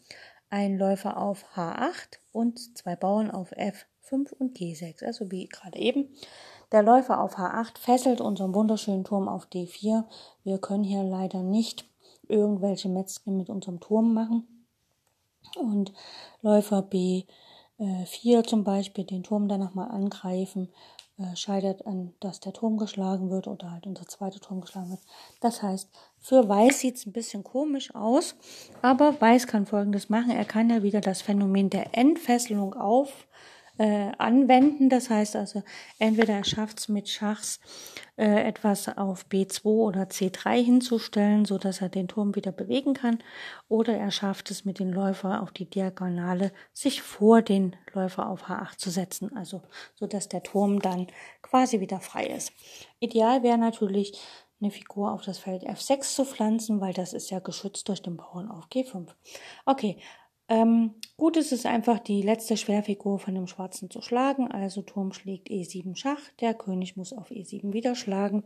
ein 0.50 0.80
Läufer 0.80 1.18
auf 1.18 1.46
H8 1.56 2.18
und 2.32 2.76
zwei 2.76 2.96
Bauern 2.96 3.30
auf 3.30 3.54
F5 3.54 4.34
und 4.34 4.58
G6, 4.58 5.06
also 5.06 5.30
wie 5.30 5.48
gerade 5.48 5.78
eben. 5.78 6.10
Der 6.72 6.82
Läufer 6.82 7.22
auf 7.22 7.38
H8 7.38 7.78
fesselt 7.78 8.22
unseren 8.22 8.56
wunderschönen 8.56 9.04
Turm 9.04 9.28
auf 9.28 9.46
D4. 9.46 10.06
Wir 10.44 10.58
können 10.58 10.84
hier 10.84 11.04
leider 11.04 11.44
nicht 11.44 11.88
irgendwelche 12.28 12.90
Metzgen 12.90 13.38
mit 13.38 13.50
unserem 13.50 13.80
Turm 13.80 14.16
machen 14.16 14.59
und 15.58 15.94
Läufer 16.42 16.80
B4 16.80 18.40
äh, 18.40 18.44
zum 18.44 18.64
Beispiel 18.64 19.04
den 19.04 19.24
Turm 19.24 19.48
dann 19.48 19.60
nochmal 19.60 19.90
angreifen, 19.92 20.70
äh, 21.18 21.36
scheitert 21.36 21.86
an, 21.86 22.14
dass 22.20 22.40
der 22.40 22.54
Turm 22.54 22.78
geschlagen 22.78 23.30
wird 23.30 23.48
oder 23.48 23.72
halt 23.72 23.88
unser 23.88 24.06
zweiter 24.08 24.40
Turm 24.40 24.62
geschlagen 24.62 24.92
wird. 24.92 25.02
Das 25.42 25.62
heißt, 25.62 25.90
für 26.18 26.48
Weiß 26.48 26.80
sieht 26.80 26.96
es 26.96 27.06
ein 27.06 27.14
bisschen 27.14 27.44
komisch 27.44 27.94
aus, 27.96 28.36
aber 28.82 29.20
Weiß 29.20 29.48
kann 29.48 29.66
folgendes 29.66 30.10
machen. 30.10 30.32
Er 30.32 30.46
kann 30.46 30.70
ja 30.70 30.84
wieder 30.84 31.02
das 31.02 31.22
Phänomen 31.22 31.70
der 31.70 31.98
Entfesselung 31.98 32.74
aufgreifen 32.74 33.30
äh, 33.80 34.12
anwenden. 34.18 34.90
Das 34.90 35.10
heißt 35.10 35.36
also, 35.36 35.64
entweder 35.98 36.36
er 36.36 36.44
schafft 36.44 36.80
es 36.80 36.90
mit 36.90 37.10
Schachs 37.10 37.60
äh, 38.18 38.44
etwas 38.44 38.90
auf 38.98 39.26
B2 39.32 39.64
oder 39.66 40.04
C3 40.04 40.62
hinzustellen, 40.62 41.46
so 41.46 41.58
dass 41.58 41.82
er 41.82 41.90
den 41.90 42.10
Turm 42.10 42.36
wieder 42.36 42.52
bewegen 42.52 42.94
kann, 42.94 43.24
oder 43.70 43.98
er 43.98 44.12
schafft 44.12 44.52
es 44.52 44.66
mit 44.66 44.80
dem 44.80 44.92
Läufer 44.92 45.42
auf 45.42 45.52
die 45.52 45.70
Diagonale, 45.70 46.52
sich 46.74 47.02
vor 47.02 47.42
den 47.42 47.76
Läufer 47.94 48.30
auf 48.30 48.50
H8 48.50 48.78
zu 48.78 48.90
setzen, 48.92 49.36
also 49.36 49.62
so 49.96 50.06
dass 50.06 50.28
der 50.28 50.44
Turm 50.44 50.82
dann 50.82 51.08
quasi 51.42 51.80
wieder 51.80 52.02
frei 52.02 52.26
ist. 52.28 52.52
Ideal 53.00 53.44
wäre 53.44 53.58
natürlich 53.58 54.20
eine 54.62 54.72
Figur 54.72 55.14
auf 55.14 55.22
das 55.22 55.38
Feld 55.38 55.64
F6 55.64 56.16
zu 56.16 56.26
pflanzen, 56.26 56.82
weil 56.82 56.94
das 56.94 57.14
ist 57.14 57.30
ja 57.30 57.40
geschützt 57.40 57.88
durch 57.88 58.02
den 58.02 58.18
Bauern 58.18 58.52
auf 58.52 58.66
G5. 58.68 59.08
Okay, 59.66 59.98
ähm, 60.50 60.96
gut 61.16 61.38
ist 61.38 61.52
es 61.52 61.66
einfach, 61.66 62.00
die 62.00 62.22
letzte 62.22 62.58
Schwerfigur 62.58 63.20
von 63.20 63.36
dem 63.36 63.48
Schwarzen 63.48 63.90
zu 63.90 64.02
schlagen. 64.02 64.52
Also 64.52 64.82
Turm 64.82 65.14
schlägt 65.14 65.50
E7 65.50 65.96
Schach, 65.96 66.22
der 66.42 66.54
König 66.54 66.98
muss 66.98 67.14
auf 67.14 67.32
E7 67.32 67.72
wieder 67.72 67.96
schlagen. 67.96 68.44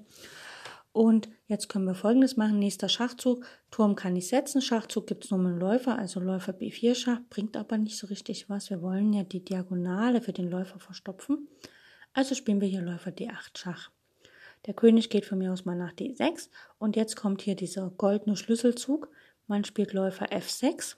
Und 0.92 1.28
jetzt 1.48 1.70
können 1.70 1.86
wir 1.86 1.96
folgendes 1.96 2.38
machen. 2.38 2.60
Nächster 2.60 2.88
Schachzug. 2.88 3.46
Turm 3.72 3.96
kann 3.96 4.16
ich 4.16 4.28
setzen. 4.28 4.62
Schachzug 4.62 5.08
gibt 5.08 5.26
es 5.26 5.32
nur 5.32 5.40
mit 5.40 5.60
Läufer, 5.60 5.98
also 5.98 6.20
Läufer 6.20 6.54
B4 6.54 6.94
Schach, 6.94 7.20
bringt 7.32 7.58
aber 7.58 7.80
nicht 7.80 7.98
so 7.98 8.08
richtig 8.08 8.48
was. 8.48 8.70
Wir 8.70 8.82
wollen 8.84 9.12
ja 9.12 9.24
die 9.24 9.44
Diagonale 9.44 10.22
für 10.22 10.34
den 10.34 10.52
Läufer 10.52 10.80
verstopfen. 10.80 11.48
Also 12.14 12.36
spielen 12.36 12.62
wir 12.62 12.68
hier 12.68 12.82
Läufer 12.82 13.10
D8 13.10 13.58
Schach. 13.58 13.90
Der 14.68 14.76
König 14.76 15.10
geht 15.10 15.26
von 15.26 15.40
mir 15.40 15.52
aus 15.52 15.66
mal 15.66 15.76
nach 15.76 15.94
D6 15.94 16.50
und 16.78 16.96
jetzt 16.96 17.16
kommt 17.16 17.42
hier 17.42 17.56
dieser 17.56 17.90
goldene 17.90 18.38
Schlüsselzug. 18.38 19.10
Man 19.48 19.66
spielt 19.66 19.94
Läufer 19.94 20.28
F6 20.28 20.96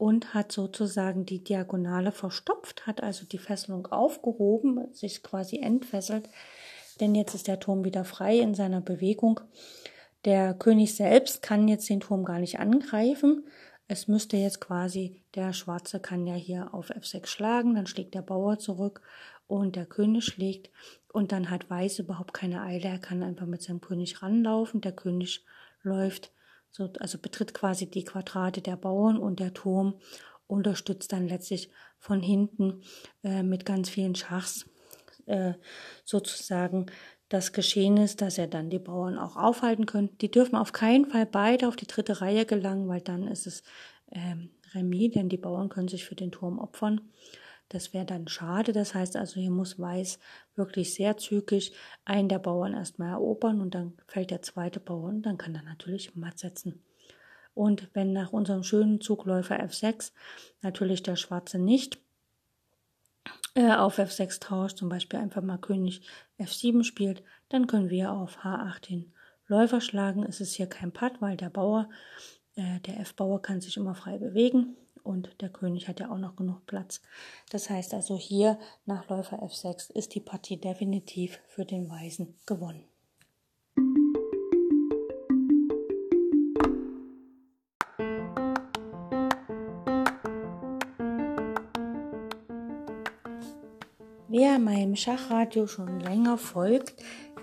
und 0.00 0.32
hat 0.32 0.50
sozusagen 0.50 1.26
die 1.26 1.44
Diagonale 1.44 2.10
verstopft, 2.10 2.86
hat 2.86 3.02
also 3.02 3.26
die 3.26 3.36
Fesselung 3.36 3.86
aufgehoben, 3.88 4.88
sich 4.94 5.22
quasi 5.22 5.58
entfesselt, 5.58 6.30
denn 7.00 7.14
jetzt 7.14 7.34
ist 7.34 7.48
der 7.48 7.60
Turm 7.60 7.84
wieder 7.84 8.04
frei 8.04 8.38
in 8.38 8.54
seiner 8.54 8.80
Bewegung. 8.80 9.40
Der 10.24 10.54
König 10.54 10.94
selbst 10.94 11.42
kann 11.42 11.68
jetzt 11.68 11.86
den 11.90 12.00
Turm 12.00 12.24
gar 12.24 12.38
nicht 12.38 12.58
angreifen. 12.58 13.46
Es 13.88 14.08
müsste 14.08 14.38
jetzt 14.38 14.58
quasi, 14.58 15.22
der 15.34 15.52
Schwarze 15.52 16.00
kann 16.00 16.26
ja 16.26 16.34
hier 16.34 16.72
auf 16.72 16.90
F6 16.90 17.26
schlagen, 17.26 17.74
dann 17.74 17.86
schlägt 17.86 18.14
der 18.14 18.22
Bauer 18.22 18.58
zurück 18.58 19.02
und 19.48 19.76
der 19.76 19.84
König 19.84 20.24
schlägt 20.24 20.70
und 21.12 21.30
dann 21.30 21.50
hat 21.50 21.68
Weiß 21.68 21.98
überhaupt 21.98 22.32
keine 22.32 22.62
Eile, 22.62 22.88
er 22.88 23.00
kann 23.00 23.22
einfach 23.22 23.46
mit 23.46 23.60
seinem 23.60 23.82
König 23.82 24.22
ranlaufen, 24.22 24.80
der 24.80 24.92
König 24.92 25.44
läuft 25.82 26.32
so, 26.70 26.90
also 26.98 27.18
betritt 27.18 27.54
quasi 27.54 27.90
die 27.90 28.04
Quadrate 28.04 28.60
der 28.60 28.76
Bauern 28.76 29.18
und 29.18 29.40
der 29.40 29.54
Turm 29.54 30.00
unterstützt 30.46 31.12
dann 31.12 31.28
letztlich 31.28 31.70
von 31.98 32.20
hinten 32.20 32.82
äh, 33.22 33.42
mit 33.42 33.64
ganz 33.64 33.88
vielen 33.88 34.14
Schachs 34.14 34.68
äh, 35.26 35.54
sozusagen 36.04 36.86
das 37.28 37.52
Geschehen 37.52 37.96
ist, 37.96 38.20
dass 38.20 38.38
er 38.38 38.48
dann 38.48 38.70
die 38.70 38.80
Bauern 38.80 39.16
auch 39.16 39.36
aufhalten 39.36 39.86
können. 39.86 40.18
Die 40.18 40.30
dürfen 40.30 40.56
auf 40.56 40.72
keinen 40.72 41.06
Fall 41.06 41.26
beide 41.26 41.68
auf 41.68 41.76
die 41.76 41.86
dritte 41.86 42.20
Reihe 42.20 42.44
gelangen, 42.44 42.88
weil 42.88 43.00
dann 43.00 43.28
ist 43.28 43.46
es 43.46 43.62
ähm, 44.10 44.50
Remis, 44.74 45.12
denn 45.12 45.28
die 45.28 45.36
Bauern 45.36 45.68
können 45.68 45.88
sich 45.88 46.04
für 46.04 46.16
den 46.16 46.32
Turm 46.32 46.58
opfern. 46.58 47.00
Das 47.70 47.94
wäre 47.94 48.04
dann 48.04 48.26
schade. 48.26 48.72
Das 48.72 48.94
heißt 48.94 49.16
also, 49.16 49.40
hier 49.40 49.50
muss 49.50 49.78
Weiß 49.78 50.18
wirklich 50.56 50.92
sehr 50.92 51.16
zügig 51.16 51.72
einen 52.04 52.28
der 52.28 52.40
Bauern 52.40 52.74
erstmal 52.74 53.10
erobern 53.10 53.60
und 53.60 53.74
dann 53.74 53.94
fällt 54.06 54.30
der 54.30 54.42
zweite 54.42 54.80
Bauer 54.80 55.08
und 55.08 55.22
dann 55.22 55.38
kann 55.38 55.54
er 55.54 55.62
natürlich 55.62 56.14
matt 56.16 56.38
setzen. 56.38 56.82
Und 57.54 57.88
wenn 57.94 58.12
nach 58.12 58.32
unserem 58.32 58.64
schönen 58.64 59.00
Zugläufer 59.00 59.60
F6 59.60 60.12
natürlich 60.62 61.02
der 61.04 61.14
Schwarze 61.14 61.58
nicht 61.58 61.98
äh, 63.54 63.72
auf 63.72 63.98
F6 64.00 64.40
tauscht, 64.40 64.78
zum 64.78 64.88
Beispiel 64.88 65.20
einfach 65.20 65.42
mal 65.42 65.58
König 65.58 66.02
F7 66.40 66.82
spielt, 66.82 67.22
dann 67.50 67.68
können 67.68 67.88
wir 67.88 68.12
auf 68.12 68.38
H8 68.38 68.88
den 68.88 69.12
Läufer 69.46 69.80
schlagen. 69.80 70.24
Es 70.24 70.40
ist 70.40 70.54
hier 70.54 70.66
kein 70.66 70.92
Patt, 70.92 71.20
weil 71.20 71.36
der 71.36 71.50
Bauer, 71.50 71.88
äh, 72.56 72.80
der 72.80 72.98
F-Bauer 72.98 73.40
kann 73.42 73.60
sich 73.60 73.76
immer 73.76 73.94
frei 73.94 74.18
bewegen 74.18 74.76
und 75.02 75.40
der 75.40 75.48
König 75.48 75.88
hat 75.88 76.00
ja 76.00 76.10
auch 76.10 76.18
noch 76.18 76.36
genug 76.36 76.66
Platz. 76.66 77.00
Das 77.50 77.70
heißt 77.70 77.94
also 77.94 78.16
hier 78.16 78.58
nach 78.86 79.08
Läufer 79.08 79.42
F6 79.42 79.92
ist 79.92 80.14
die 80.14 80.20
Partie 80.20 80.56
definitiv 80.56 81.40
für 81.46 81.64
den 81.64 81.90
Weißen 81.90 82.34
gewonnen. 82.46 82.84
Wer 94.32 94.60
meinem 94.60 94.94
Schachradio 94.94 95.66
schon 95.66 95.98
länger 95.98 96.38
folgt, 96.38 96.94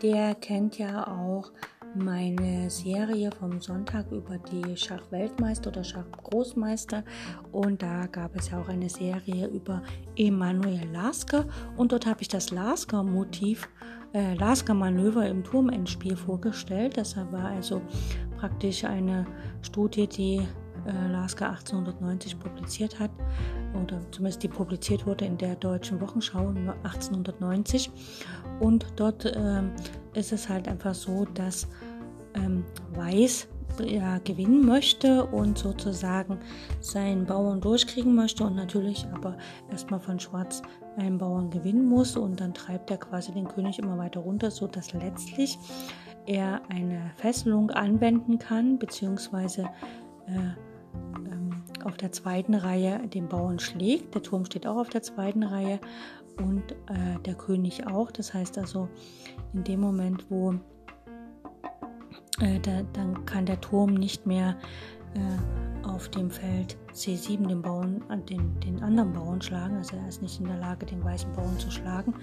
der 0.01 0.35
kennt 0.35 0.77
ja 0.77 1.05
auch 1.05 1.51
meine 1.97 2.69
Serie 2.69 3.31
vom 3.31 3.60
Sonntag 3.60 4.12
über 4.12 4.38
die 4.38 4.75
Schachweltmeister 4.77 5.69
oder 5.69 5.83
Schachgroßmeister. 5.83 7.03
Und 7.51 7.81
da 7.81 8.07
gab 8.07 8.36
es 8.36 8.49
ja 8.51 8.60
auch 8.60 8.69
eine 8.69 8.89
Serie 8.89 9.47
über 9.47 9.81
Emanuel 10.15 10.88
Lasker. 10.91 11.45
Und 11.75 11.91
dort 11.91 12.05
habe 12.05 12.21
ich 12.21 12.27
das 12.27 12.51
Lasker-Motiv, 12.51 13.67
äh, 14.13 14.33
Lasker-Manöver 14.36 15.27
im 15.27 15.43
Turmendspiel 15.43 16.15
vorgestellt. 16.15 16.97
Das 16.97 17.17
war 17.17 17.45
also 17.45 17.81
praktisch 18.38 18.83
eine 18.83 19.25
Studie, 19.62 20.07
die 20.07 20.41
äh, 20.86 21.12
Lasker 21.12 21.49
1890 21.49 22.39
publiziert 22.39 22.99
hat. 22.99 23.12
Oder 23.73 23.99
zumindest 24.12 24.43
die 24.43 24.47
publiziert 24.47 25.05
wurde 25.05 25.25
in 25.25 25.38
der 25.38 25.55
Deutschen 25.55 25.99
Wochenschau 26.01 26.47
1890 26.83 27.91
und 28.60 28.86
dort 28.95 29.25
äh, 29.25 29.63
ist 30.13 30.31
es 30.31 30.49
halt 30.49 30.67
einfach 30.67 30.95
so, 30.95 31.25
dass 31.25 31.67
ähm, 32.38 32.63
Weiß 32.93 33.47
ja, 33.86 34.19
gewinnen 34.19 34.65
möchte 34.65 35.26
und 35.26 35.58
sozusagen 35.58 36.39
seinen 36.80 37.26
Bauern 37.26 37.62
durchkriegen 37.62 38.15
möchte 38.15 38.43
und 38.43 38.56
natürlich 38.56 39.06
aber 39.13 39.38
erstmal 39.69 40.00
von 40.00 40.19
Schwarz 40.19 40.62
einen 40.97 41.17
Bauern 41.17 41.50
gewinnen 41.50 41.86
muss 41.86 42.17
und 42.17 42.39
dann 42.39 42.54
treibt 42.54 42.89
er 42.89 42.97
quasi 42.97 43.32
den 43.32 43.47
König 43.47 43.80
immer 43.80 43.97
weiter 43.97 44.21
runter, 44.21 44.50
sodass 44.52 44.93
letztlich 44.93 45.58
er 46.26 46.62
eine 46.69 47.12
Fesselung 47.17 47.69
anwenden 47.71 48.39
kann, 48.39 48.80
beziehungsweise 48.80 49.69
äh, 50.28 50.39
ähm, 51.32 51.63
auf 51.84 51.97
der 51.97 52.12
zweiten 52.12 52.56
Reihe 52.56 53.08
den 53.08 53.28
Bauern 53.28 53.60
schlägt. 53.60 54.15
Der 54.15 54.23
Turm 54.23 54.45
steht 54.45 54.65
auch 54.65 54.78
auf 54.78 54.89
der 54.89 55.04
zweiten 55.04 55.43
Reihe 55.43 55.80
und 56.38 56.71
äh, 56.71 57.19
der 57.26 57.36
König 57.36 57.88
auch. 57.88 58.12
Das 58.12 58.34
heißt 58.34 58.58
also, 58.58 58.89
in 59.54 59.63
dem 59.63 59.80
Moment, 59.80 60.26
wo 60.30 60.56
äh, 62.41 62.60
da, 62.60 62.84
dann 62.93 63.26
kann 63.26 63.45
der 63.45 63.60
Turm 63.62 63.93
nicht 63.93 64.26
mehr 64.26 64.56
äh, 65.15 65.88
auf 65.88 66.10
dem 66.10 66.30
Feld 66.30 66.78
C7 66.93 67.47
den, 67.47 67.62
Bauern, 67.62 68.04
den, 68.30 68.60
den 68.60 68.84
anderen 68.84 69.13
Bauern 69.13 69.41
schlagen. 69.41 69.78
Also 69.78 69.95
er 69.95 70.08
ist 70.08 70.21
nicht 70.21 70.39
in 70.39 70.47
der 70.47 70.58
Lage, 70.58 70.86
den 70.86 71.04
weißen 71.04 71.32
Bauern 71.34 71.58
zu 71.60 71.71
schlagen, 71.71 72.13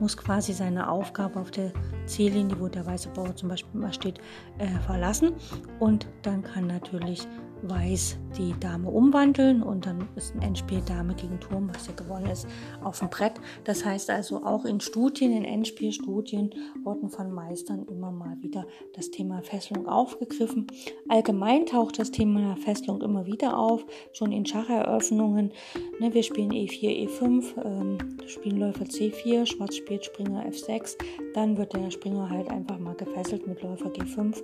muss 0.00 0.16
quasi 0.16 0.52
seine 0.52 0.88
Aufgabe 0.88 1.40
auf 1.40 1.50
der 1.50 1.72
C-Linie, 2.06 2.60
wo 2.60 2.68
der 2.68 2.84
weiße 2.84 3.08
Bauer 3.10 3.34
zum 3.34 3.48
Beispiel 3.48 3.80
mal 3.80 3.92
steht, 3.92 4.18
äh, 4.58 4.66
verlassen. 4.86 5.32
Und 5.80 6.06
dann 6.22 6.42
kann 6.42 6.66
natürlich 6.66 7.26
Weiß 7.66 8.18
die 8.36 8.54
Dame 8.60 8.90
umwandeln 8.90 9.62
und 9.62 9.86
dann 9.86 10.08
ist 10.16 10.34
ein 10.34 10.42
Endspiel 10.42 10.82
Dame 10.86 11.14
gegen 11.14 11.40
Turm, 11.40 11.70
was 11.72 11.86
ja 11.86 11.94
gewonnen 11.94 12.26
ist, 12.26 12.46
auf 12.82 12.98
dem 12.98 13.08
Brett. 13.08 13.34
Das 13.64 13.84
heißt 13.84 14.10
also 14.10 14.44
auch 14.44 14.64
in 14.64 14.80
Studien, 14.80 15.32
in 15.32 15.44
Endspielstudien 15.44 16.54
wurden 16.82 17.08
von 17.08 17.32
Meistern 17.32 17.86
immer 17.88 18.10
mal 18.10 18.36
wieder 18.42 18.66
das 18.94 19.10
Thema 19.10 19.40
Fesselung 19.42 19.86
aufgegriffen. 19.86 20.66
Allgemein 21.08 21.64
taucht 21.64 21.98
das 21.98 22.10
Thema 22.10 22.56
Fesselung 22.56 23.00
immer 23.00 23.24
wieder 23.24 23.58
auf, 23.58 23.86
schon 24.12 24.32
in 24.32 24.44
Schacheröffnungen. 24.44 25.52
Ne, 26.00 26.12
wir 26.12 26.22
spielen 26.22 26.50
E4, 26.50 27.08
E5, 27.08 27.64
ähm, 27.64 27.98
Spielläufer 28.26 28.84
C4, 28.84 29.46
Schwarz 29.46 29.76
spielt 29.76 30.04
Springer 30.04 30.44
F6, 30.46 30.96
dann 31.34 31.56
wird 31.56 31.72
der 31.72 31.90
Springer 31.90 32.28
halt 32.28 32.50
einfach 32.50 32.78
mal 32.78 32.94
gefesselt 32.94 33.46
mit 33.46 33.62
Läufer 33.62 33.88
G5 33.88 34.42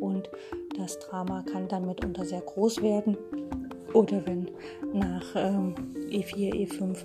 und 0.00 0.28
das 0.76 0.98
Drama 0.98 1.42
kann 1.50 1.68
dann 1.68 1.86
mitunter 1.86 2.24
sehr 2.24 2.40
groß 2.40 2.82
werden. 2.82 3.16
Oder 3.92 4.26
wenn 4.26 4.50
nach 4.92 5.24
ähm, 5.34 5.74
E4, 6.10 6.52
E5 6.52 7.04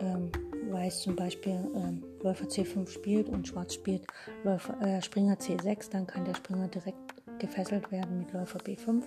ähm, 0.00 0.30
Weiß 0.70 1.00
zum 1.00 1.16
Beispiel 1.16 1.58
ähm, 1.74 2.02
Läufer 2.22 2.44
C5 2.46 2.88
spielt 2.90 3.28
und 3.28 3.48
Schwarz 3.48 3.74
spielt 3.74 4.06
Läufer, 4.44 4.78
äh, 4.82 5.00
Springer 5.00 5.36
C6, 5.36 5.90
dann 5.90 6.06
kann 6.06 6.24
der 6.26 6.34
Springer 6.34 6.68
direkt 6.68 6.98
gefesselt 7.38 7.90
werden 7.90 8.18
mit 8.18 8.32
Läufer 8.32 8.58
B5 8.58 9.02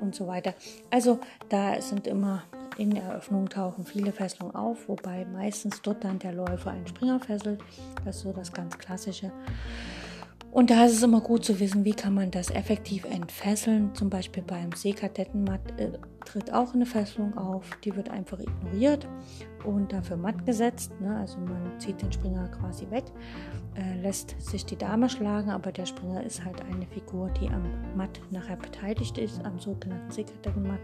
und 0.00 0.14
so 0.14 0.26
weiter. 0.26 0.54
Also 0.90 1.20
da 1.48 1.80
sind 1.80 2.06
immer 2.06 2.42
in 2.76 2.94
Eröffnungen 2.94 3.48
tauchen 3.48 3.86
viele 3.86 4.12
Fesselungen 4.12 4.54
auf, 4.54 4.88
wobei 4.88 5.24
meistens 5.24 5.80
dort 5.82 6.04
dann 6.04 6.18
der 6.18 6.32
Läufer 6.32 6.72
einen 6.72 6.86
Springer 6.86 7.20
fesselt. 7.20 7.60
Das 8.04 8.16
ist 8.16 8.22
so 8.22 8.32
das 8.32 8.52
ganz 8.52 8.76
klassische. 8.76 9.32
Und 10.56 10.70
da 10.70 10.86
ist 10.86 10.94
es 10.94 11.02
immer 11.02 11.20
gut 11.20 11.44
zu 11.44 11.60
wissen, 11.60 11.84
wie 11.84 11.92
kann 11.92 12.14
man 12.14 12.30
das 12.30 12.48
effektiv 12.48 13.04
entfesseln. 13.04 13.94
Zum 13.94 14.08
Beispiel 14.08 14.42
beim 14.42 14.72
Seekadettenmatt 14.72 15.60
äh, 15.78 15.90
tritt 16.24 16.50
auch 16.50 16.72
eine 16.72 16.86
Fesselung 16.86 17.36
auf, 17.36 17.68
die 17.84 17.94
wird 17.94 18.08
einfach 18.08 18.38
ignoriert 18.38 19.06
und 19.66 19.92
dafür 19.92 20.16
matt 20.16 20.46
gesetzt. 20.46 20.98
Ne? 20.98 21.14
Also 21.14 21.36
man 21.40 21.78
zieht 21.78 22.00
den 22.00 22.10
Springer 22.10 22.48
quasi 22.48 22.90
weg, 22.90 23.04
äh, 23.74 24.00
lässt 24.00 24.34
sich 24.40 24.64
die 24.64 24.78
Dame 24.78 25.10
schlagen, 25.10 25.50
aber 25.50 25.72
der 25.72 25.84
Springer 25.84 26.24
ist 26.24 26.42
halt 26.42 26.62
eine 26.62 26.86
Figur, 26.86 27.28
die 27.38 27.48
am 27.48 27.64
Matt 27.94 28.18
nachher 28.30 28.56
beteiligt 28.56 29.18
ist, 29.18 29.44
am 29.44 29.58
sogenannten 29.58 30.10
Seekadettenmatt. 30.10 30.80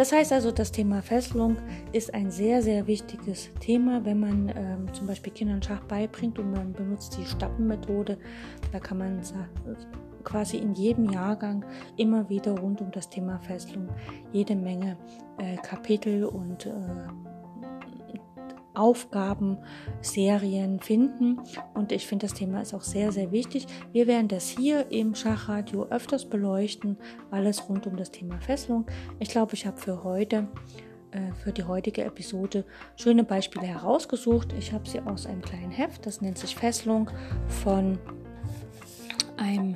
Das 0.00 0.12
heißt 0.12 0.32
also, 0.32 0.50
das 0.50 0.72
Thema 0.72 1.02
Fesselung 1.02 1.58
ist 1.92 2.14
ein 2.14 2.30
sehr, 2.30 2.62
sehr 2.62 2.86
wichtiges 2.86 3.50
Thema, 3.60 4.02
wenn 4.02 4.18
man 4.18 4.48
ähm, 4.48 4.94
zum 4.94 5.06
Beispiel 5.06 5.30
Kindern 5.30 5.62
Schach 5.62 5.82
beibringt 5.82 6.38
und 6.38 6.52
man 6.52 6.72
benutzt 6.72 7.18
die 7.18 7.26
Stappenmethode. 7.26 8.16
Da 8.72 8.80
kann 8.80 8.96
man 8.96 9.20
quasi 10.24 10.56
in 10.56 10.72
jedem 10.72 11.10
Jahrgang 11.10 11.66
immer 11.98 12.26
wieder 12.30 12.58
rund 12.58 12.80
um 12.80 12.90
das 12.92 13.10
Thema 13.10 13.40
Fesselung 13.40 13.90
jede 14.32 14.56
Menge 14.56 14.96
äh, 15.36 15.56
Kapitel 15.56 16.24
und 16.24 16.64
äh, 16.64 16.70
Aufgaben, 18.74 19.58
Serien 20.00 20.80
finden. 20.80 21.40
Und 21.74 21.92
ich 21.92 22.06
finde, 22.06 22.26
das 22.26 22.34
Thema 22.34 22.60
ist 22.60 22.74
auch 22.74 22.82
sehr, 22.82 23.12
sehr 23.12 23.32
wichtig. 23.32 23.66
Wir 23.92 24.06
werden 24.06 24.28
das 24.28 24.48
hier 24.48 24.90
im 24.90 25.14
Schachradio 25.14 25.86
öfters 25.90 26.28
beleuchten, 26.28 26.96
alles 27.30 27.68
rund 27.68 27.86
um 27.86 27.96
das 27.96 28.10
Thema 28.10 28.40
Fesselung. 28.40 28.86
Ich 29.18 29.28
glaube, 29.28 29.54
ich 29.54 29.66
habe 29.66 29.76
für 29.76 30.04
heute, 30.04 30.48
äh, 31.10 31.32
für 31.32 31.52
die 31.52 31.64
heutige 31.64 32.04
Episode, 32.04 32.64
schöne 32.96 33.24
Beispiele 33.24 33.66
herausgesucht. 33.66 34.52
Ich 34.58 34.72
habe 34.72 34.88
sie 34.88 35.00
aus 35.00 35.26
einem 35.26 35.42
kleinen 35.42 35.70
Heft, 35.70 36.06
das 36.06 36.20
nennt 36.20 36.38
sich 36.38 36.54
Fesselung 36.54 37.10
von 37.48 37.98
einem 39.36 39.74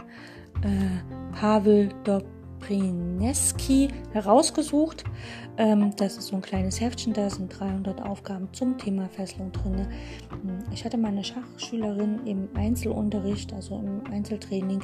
äh, 0.62 1.34
Pavel 1.34 1.88
Dob 2.04 2.24
Prineski 2.66 3.88
herausgesucht. 4.12 5.04
Ähm, 5.58 5.92
das 5.96 6.16
ist 6.16 6.28
so 6.28 6.36
ein 6.36 6.42
kleines 6.42 6.80
Heftchen, 6.80 7.12
da 7.12 7.28
sind 7.28 7.58
300 7.58 8.02
Aufgaben 8.02 8.48
zum 8.52 8.78
Thema 8.78 9.08
Fesselung 9.08 9.52
drin. 9.52 9.86
Ich 10.72 10.84
hatte 10.84 10.96
meine 10.96 11.22
Schachschülerin 11.22 12.26
im 12.26 12.48
Einzelunterricht, 12.54 13.52
also 13.52 13.78
im 13.78 14.02
Einzeltraining, 14.10 14.80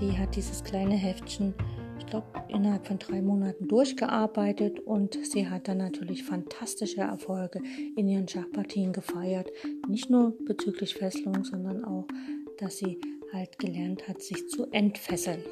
die 0.00 0.16
hat 0.16 0.36
dieses 0.36 0.62
kleine 0.62 0.94
Heftchen, 0.94 1.54
ich 1.98 2.06
glaube, 2.06 2.26
innerhalb 2.48 2.86
von 2.86 2.98
drei 2.98 3.20
Monaten 3.20 3.66
durchgearbeitet 3.66 4.78
und 4.80 5.18
sie 5.26 5.48
hat 5.48 5.66
dann 5.66 5.78
natürlich 5.78 6.22
fantastische 6.22 7.00
Erfolge 7.00 7.60
in 7.96 8.08
ihren 8.08 8.28
Schachpartien 8.28 8.92
gefeiert. 8.92 9.50
Nicht 9.88 10.08
nur 10.08 10.34
bezüglich 10.46 10.94
Fesselung, 10.94 11.42
sondern 11.42 11.84
auch, 11.84 12.06
dass 12.60 12.78
sie 12.78 12.98
halt 13.32 13.58
gelernt 13.58 14.08
hat, 14.08 14.22
sich 14.22 14.48
zu 14.48 14.66
entfesseln. 14.72 15.42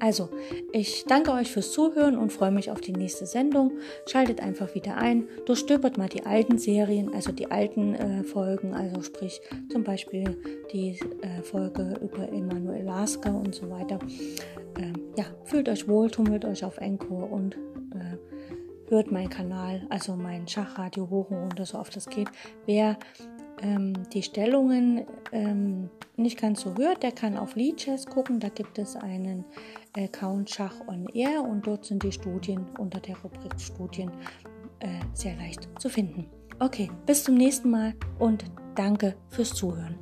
Also, 0.00 0.30
ich 0.72 1.04
danke 1.06 1.32
euch 1.32 1.50
fürs 1.50 1.72
Zuhören 1.72 2.16
und 2.16 2.32
freue 2.32 2.50
mich 2.50 2.70
auf 2.70 2.80
die 2.80 2.92
nächste 2.92 3.26
Sendung. 3.26 3.72
Schaltet 4.06 4.40
einfach 4.40 4.74
wieder 4.74 4.96
ein, 4.96 5.28
durchstöbert 5.44 5.98
mal 5.98 6.08
die 6.08 6.24
alten 6.24 6.56
Serien, 6.56 7.12
also 7.12 7.32
die 7.32 7.50
alten 7.50 7.94
äh, 7.94 8.24
Folgen, 8.24 8.72
also 8.72 9.02
sprich 9.02 9.40
zum 9.70 9.84
Beispiel 9.84 10.38
die 10.72 10.98
äh, 11.20 11.42
Folge 11.42 12.00
über 12.00 12.26
Emanuel 12.28 12.84
Lasker 12.84 13.34
und 13.34 13.54
so 13.54 13.68
weiter. 13.68 13.98
Ähm, 14.78 14.94
ja, 15.18 15.26
fühlt 15.44 15.68
euch 15.68 15.86
wohl, 15.86 16.10
tummelt 16.10 16.46
euch 16.46 16.64
auf 16.64 16.78
Encore 16.78 17.26
und 17.26 17.56
äh, 17.94 18.16
hört 18.88 19.12
meinen 19.12 19.28
Kanal, 19.30 19.86
also 19.90 20.16
mein 20.16 20.48
Schachradio 20.48 21.10
hoch 21.10 21.30
und 21.30 21.38
runter, 21.38 21.66
so 21.66 21.78
oft 21.78 21.96
es 21.96 22.06
geht. 22.06 22.28
Wer 22.64 22.98
ähm, 23.62 23.92
die 24.12 24.22
Stellungen 24.22 25.06
ähm, 25.32 25.90
nicht 26.16 26.40
ganz 26.40 26.60
so 26.60 26.74
hört, 26.76 27.02
der 27.02 27.12
kann 27.12 27.36
auf 27.36 27.56
Leadchess 27.56 28.06
gucken. 28.06 28.40
Da 28.40 28.48
gibt 28.48 28.78
es 28.78 28.96
einen 28.96 29.44
Account 29.96 30.50
Schach 30.50 30.74
on 30.86 31.06
Air 31.14 31.42
und 31.42 31.66
dort 31.66 31.84
sind 31.84 32.02
die 32.02 32.12
Studien 32.12 32.66
unter 32.78 33.00
der 33.00 33.16
Rubrik 33.18 33.58
Studien 33.60 34.10
äh, 34.80 34.88
sehr 35.14 35.36
leicht 35.36 35.68
zu 35.78 35.88
finden. 35.88 36.26
Okay, 36.58 36.90
bis 37.06 37.24
zum 37.24 37.36
nächsten 37.36 37.70
Mal 37.70 37.94
und 38.18 38.44
danke 38.74 39.16
fürs 39.30 39.54
Zuhören. 39.54 39.98